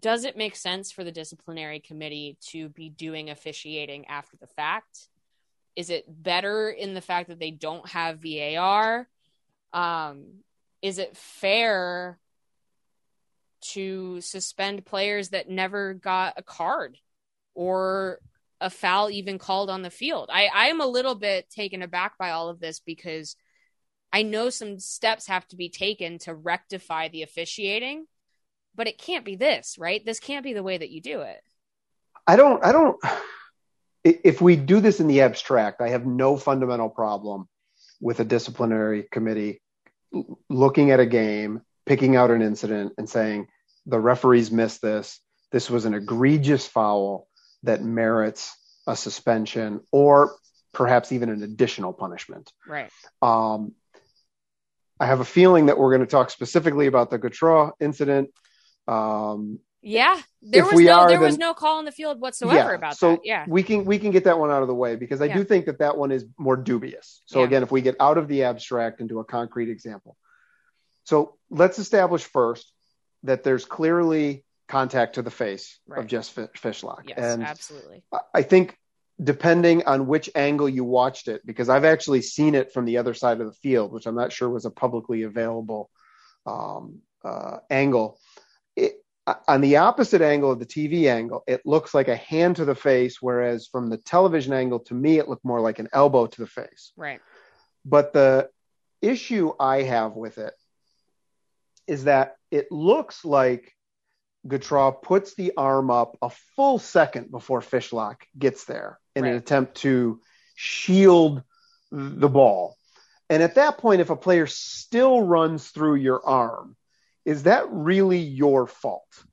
[0.00, 5.08] Does it make sense for the disciplinary committee to be doing officiating after the fact?
[5.76, 9.08] Is it better in the fact that they don't have VAR?
[9.72, 10.42] Um,
[10.82, 12.18] is it fair
[13.72, 16.98] to suspend players that never got a card
[17.54, 18.20] or
[18.60, 20.30] a foul even called on the field.
[20.32, 23.36] I, I am a little bit taken aback by all of this because
[24.12, 28.06] I know some steps have to be taken to rectify the officiating,
[28.74, 30.04] but it can't be this, right?
[30.04, 31.40] This can't be the way that you do it.
[32.26, 32.96] I don't I don't
[34.04, 37.48] if we do this in the abstract, I have no fundamental problem
[38.00, 39.62] with a disciplinary committee
[40.48, 43.48] looking at a game, picking out an incident and saying
[43.86, 45.20] the referees missed this.
[45.52, 47.28] This was an egregious foul
[47.62, 48.54] that merits
[48.86, 50.34] a suspension or
[50.72, 52.52] perhaps even an additional punishment.
[52.66, 52.90] Right.
[53.22, 53.72] Um,
[55.00, 58.30] I have a feeling that we're going to talk specifically about the Gautrat incident.
[58.86, 60.20] Um, Yeah.
[60.42, 63.20] There was no are, there was no call in the field whatsoever about so that.
[63.24, 63.44] Yeah.
[63.48, 65.36] we can we can get that one out of the way because I Yeah.
[65.38, 67.22] do think that that one is more dubious.
[67.26, 67.46] So Yeah.
[67.46, 70.16] again, if we get out of the abstract into a concrete example,
[71.04, 72.72] so let's establish first
[73.24, 76.00] that there's clearly contact to the face Right.
[76.00, 78.02] of Jess Fi- Fishlock, Yes, and absolutely.
[78.12, 78.78] I- I think
[79.22, 83.14] depending on which angle you watched it, because I've actually seen it from the other
[83.14, 85.90] side of the field, which I'm not sure was a publicly available
[86.46, 88.18] um, uh, angle.
[89.48, 92.74] On the opposite angle of the TV angle, it looks like a hand to the
[92.74, 96.40] face, whereas from the television angle, to me, it looked more like an elbow to
[96.40, 96.92] the face.
[96.96, 97.20] Right.
[97.86, 98.50] But the
[99.00, 100.52] issue I have with it
[101.86, 103.72] is that it looks like
[104.46, 109.30] Gautrat puts the arm up a full second before Fishlock gets there in right.
[109.30, 110.20] an attempt to
[110.54, 111.42] shield
[111.90, 112.76] the ball.
[113.30, 116.76] And at that point, if a player still runs through your arm,
[117.24, 119.24] is that really your fault?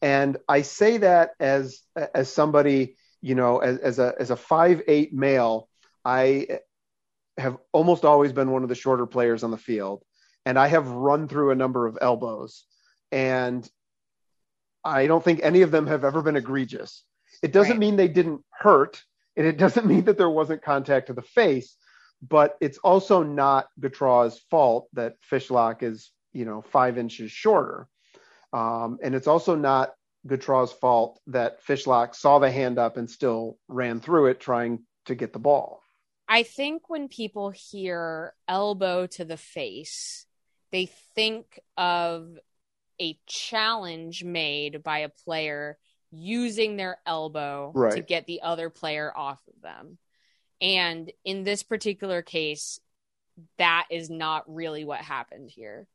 [0.00, 1.80] And I say that as
[2.14, 5.68] as somebody, you know, as, as a as a five eight male,
[6.04, 6.60] I
[7.36, 10.04] have almost always been one of the shorter players on the field,
[10.44, 12.64] and I have run through a number of elbows,
[13.10, 13.68] and
[14.84, 17.04] I don't think any of them have ever been egregious.
[17.42, 17.80] It doesn't right.
[17.80, 19.02] mean they didn't hurt,
[19.36, 21.76] and it doesn't mean that there wasn't contact to the face,
[22.26, 27.88] but it's also not Gautrat's fault that Fishlock is, you know, five inches shorter.
[28.52, 29.92] Um, and it's also not
[30.26, 35.14] Gautrat's fault that Fishlock saw the hand up and still ran through it trying to
[35.14, 35.82] get the ball.
[36.28, 40.26] I think when people hear elbow to the face,
[40.70, 42.38] they think of
[43.00, 45.78] a challenge made by a player
[46.10, 47.92] using their elbow right.
[47.92, 49.98] to get the other player off of them.
[50.60, 52.80] And in this particular case,
[53.56, 55.86] that is not really what happened here.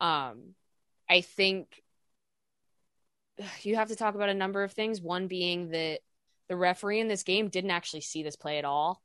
[0.00, 0.54] Um,
[1.08, 1.82] I think
[3.62, 5.00] you have to talk about a number of things.
[5.00, 6.00] One being that
[6.48, 9.02] the referee in this game didn't actually see this play at all.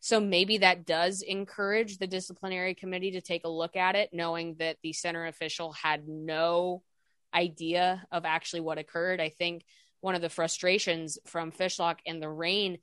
[0.00, 4.56] So maybe that does encourage the disciplinary committee to take a look at it, knowing
[4.58, 6.82] that the center official had no
[7.34, 9.20] idea of actually what occurred.
[9.20, 9.64] I think
[10.00, 12.78] one of the frustrations from Fishlock and the Reign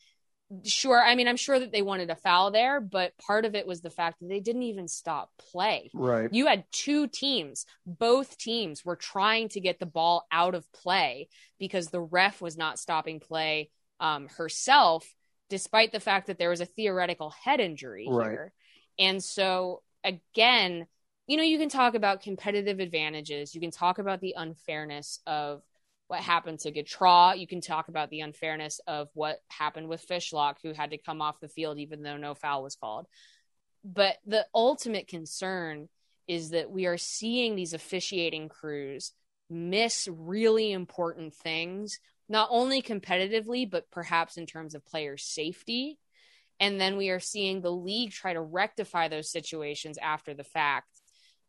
[0.63, 3.65] sure i mean i'm sure that they wanted a foul there but part of it
[3.65, 5.89] was the fact that they didn't even stop play.
[5.93, 6.29] Right.
[6.31, 11.29] You had two teams both teams were trying to get the ball out of play
[11.59, 15.07] because the ref was not stopping play um, herself
[15.49, 18.29] despite the fact that there was a theoretical head injury right.
[18.29, 18.53] here.
[18.99, 20.87] And so again
[21.27, 23.55] you know you can talk about competitive advantages.
[23.55, 25.61] You can talk about the unfairness of
[26.11, 27.39] what happened to Gautrat.
[27.39, 31.21] You can talk about the unfairness of what happened with Fishlock, who had to come
[31.21, 33.07] off the field even though no foul was called.
[33.85, 35.87] But the ultimate concern
[36.27, 39.13] is that we are seeing these officiating crews
[39.49, 41.97] miss really important things,
[42.27, 45.97] not only competitively, but perhaps in terms of player safety.
[46.59, 50.89] And then we are seeing the league try to rectify those situations after the fact.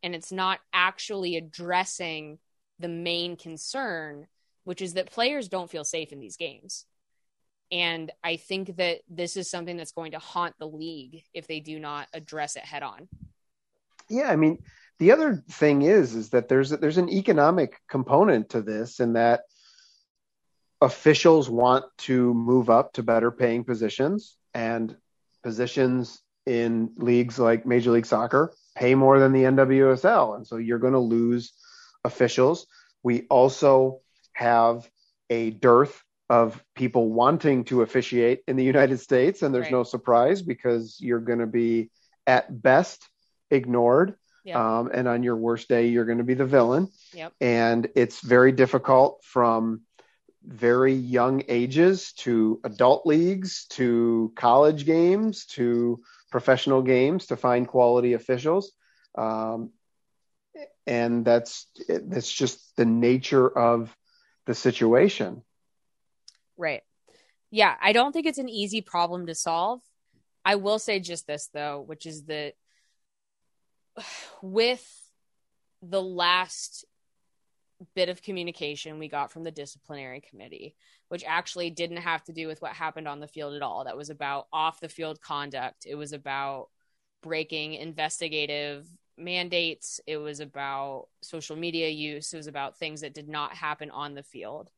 [0.01, 2.39] And it's not actually addressing
[2.79, 4.27] the main concern,
[4.63, 6.85] which is that players don't feel safe in these games.
[7.71, 11.59] And I think that this is something that's going to haunt the league if they
[11.59, 13.07] do not address it head on.
[14.09, 14.59] Yeah, I mean,
[14.99, 19.41] the other thing is is that there's there's an economic component to this in that
[20.81, 24.95] officials want to move up to better paying positions and
[25.41, 30.79] positions in leagues like Major League Soccer pay more than the NWSL and so you're
[30.79, 31.53] going to lose
[32.03, 32.67] officials.
[33.01, 34.01] We also
[34.33, 34.89] have
[35.29, 39.71] a dearth of people wanting to officiate in the United States, and there's right.
[39.71, 41.91] no surprise because you're going to be
[42.25, 43.07] at best
[43.51, 44.15] ignored.
[44.79, 46.89] Um, and on your worst day, you're going to be the villain.
[47.13, 47.33] Yep.
[47.39, 49.81] And it's very difficult from
[50.45, 58.13] very young ages to adult leagues to college games to professional games to find quality
[58.13, 58.73] officials.
[59.17, 59.69] Um,
[60.85, 63.95] and that's that's just the nature of
[64.45, 65.43] the situation.
[66.57, 66.81] Right.
[67.51, 69.81] Yeah, I don't think it's an easy problem to solve.
[70.45, 72.53] I will say just this though, which is that
[74.41, 74.85] with
[75.81, 76.85] the last
[77.95, 80.75] bit of communication we got from the disciplinary committee,
[81.09, 83.83] which actually didn't have to do with what happened on the field at all.
[83.83, 85.85] That was about off the field conduct.
[85.85, 86.69] It was about
[87.21, 88.87] breaking investigative
[89.17, 93.91] mandates, it was about social media use, it was about things that did not happen
[93.91, 94.69] on the field.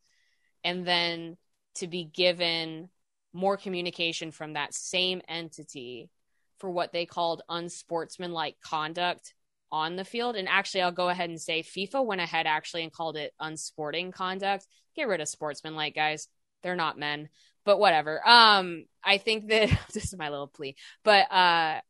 [0.63, 1.37] And then
[1.75, 2.89] to be given
[3.33, 6.09] more communication from that same entity
[6.57, 9.33] for what they called unsportsmanlike conduct
[9.71, 10.35] on the field.
[10.35, 14.11] And actually, I'll go ahead and say FIFA went ahead actually and called it unsporting
[14.11, 14.65] conduct.
[14.95, 16.29] Get rid of sportsmanlike, guys.
[16.63, 17.29] They're not men,
[17.65, 18.25] but whatever.
[18.27, 21.81] Um, I think that this is my little plea, but uh,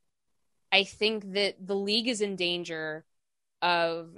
[0.76, 3.06] I think that the league is in danger
[3.62, 4.18] of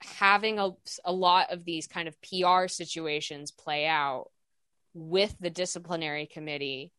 [0.00, 0.70] having a,
[1.04, 4.30] a lot of these kind of PR situations play out
[4.94, 6.90] with the disciplinary committee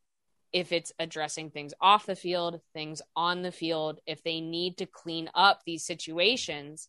[0.54, 4.86] if it's addressing things off the field, things on the field, if they need to
[4.86, 6.88] clean up these situations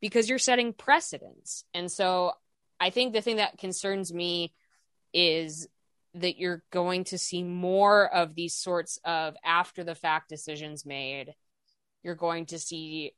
[0.00, 1.64] because you're setting precedents.
[1.74, 2.34] And so
[2.78, 4.54] I think the thing that concerns me
[5.12, 5.66] is
[6.16, 11.34] that you're going to see more of these sorts of after the fact decisions made
[12.02, 13.12] You're going to see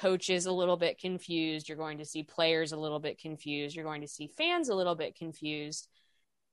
[0.00, 1.68] coaches a little bit confused.
[1.68, 3.76] You're going to see players a little bit confused.
[3.76, 5.88] You're going to see fans a little bit confused.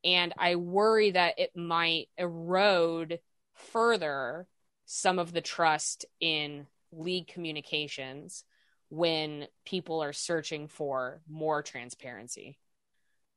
[0.03, 3.19] And I worry that it might erode
[3.55, 4.47] further
[4.85, 8.43] some of the trust in league communications
[8.89, 12.57] when people are searching for more transparency.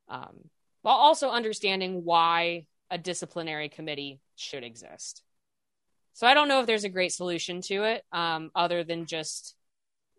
[0.07, 0.49] Um,
[0.83, 5.23] while also understanding why a disciplinary committee should exist.
[6.13, 9.55] So I don't know if there's a great solution to it um, other than just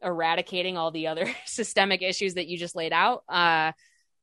[0.02, 3.22] eradicating all the other systemic issues that you just laid out.
[3.28, 3.72] Uh,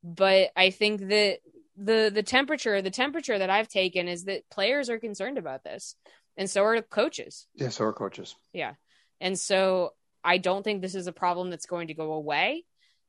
[0.03, 1.39] but I think that
[1.77, 5.95] the the temperature the temperature that I've taken is that players are concerned about this,
[6.35, 7.47] and so are coaches.
[7.55, 8.35] Yeah, so are coaches.
[8.51, 8.73] Yeah,
[9.21, 12.65] and so I don't think this is a problem that's going to go away.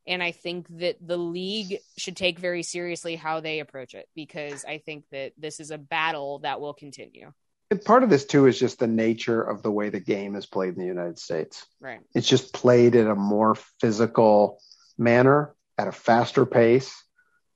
[0.06, 4.64] And I think that the league should take very seriously how they approach it because
[4.64, 7.32] I think that this is a battle that will continue.
[7.70, 10.44] And part of this too is just the nature of the way the game is
[10.44, 11.64] played in the United States.
[11.80, 12.00] Right.
[12.14, 14.60] It's just played in a more physical
[14.98, 16.92] manner at a faster pace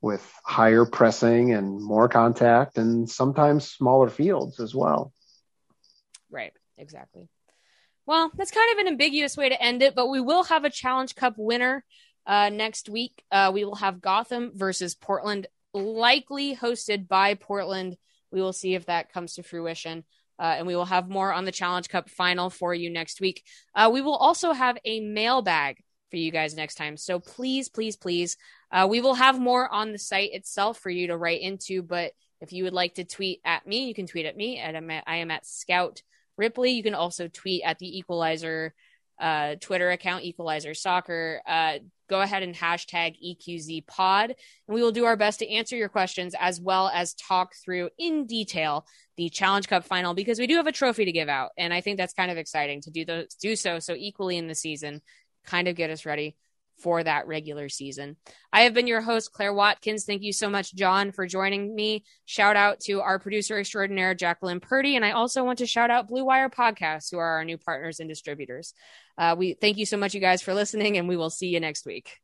[0.00, 5.12] with higher pressing and more contact and sometimes smaller fields as well.
[6.30, 6.52] Right.
[6.78, 7.28] Exactly.
[8.06, 10.70] Well, that's kind of an ambiguous way to end it, but we will have a
[10.70, 11.84] Challenge Cup winner
[12.26, 13.22] uh, next week.
[13.30, 17.96] Uh, we will have Gotham versus Portland, likely hosted by Portland.
[18.32, 20.04] We will see if that comes to fruition.
[20.38, 23.42] Uh, and we will have more on the Challenge Cup final for you next week.
[23.74, 25.78] Uh, we will also have a mailbag
[26.10, 26.96] for you guys next time.
[26.96, 28.36] So please, please, please,
[28.70, 31.82] uh, we will have more on the site itself for you to write into.
[31.82, 34.58] But if you would like to tweet at me, you can tweet at me.
[34.58, 34.74] At,
[35.06, 36.02] I am at Scout
[36.36, 36.72] Ripley.
[36.72, 38.74] You can also tweet at the Equalizer
[39.18, 41.40] uh, Twitter account, Equalizer Soccer.
[41.46, 45.76] Uh, go ahead and hashtag EQZ Pod, and we will do our best to answer
[45.76, 48.86] your questions as well as talk through in detail
[49.16, 51.80] the Challenge Cup final because we do have a trophy to give out, and I
[51.80, 55.00] think that's kind of exciting to do those do so so equally in the season,
[55.46, 56.36] kind of get us ready
[56.78, 58.16] for that regular season.
[58.52, 60.04] I have been your host, Claire Watkins.
[60.04, 62.04] Thank you so much, John, for joining me.
[62.24, 64.96] Shout out to our producer extraordinaire, Jacqueline Purdy.
[64.96, 68.00] And I also want to shout out Blue Wire Podcasts, who are our new partners
[68.00, 68.74] and distributors.
[69.18, 71.60] Uh, we thank you so much, you guys, for listening, and we will see you
[71.60, 72.20] next week.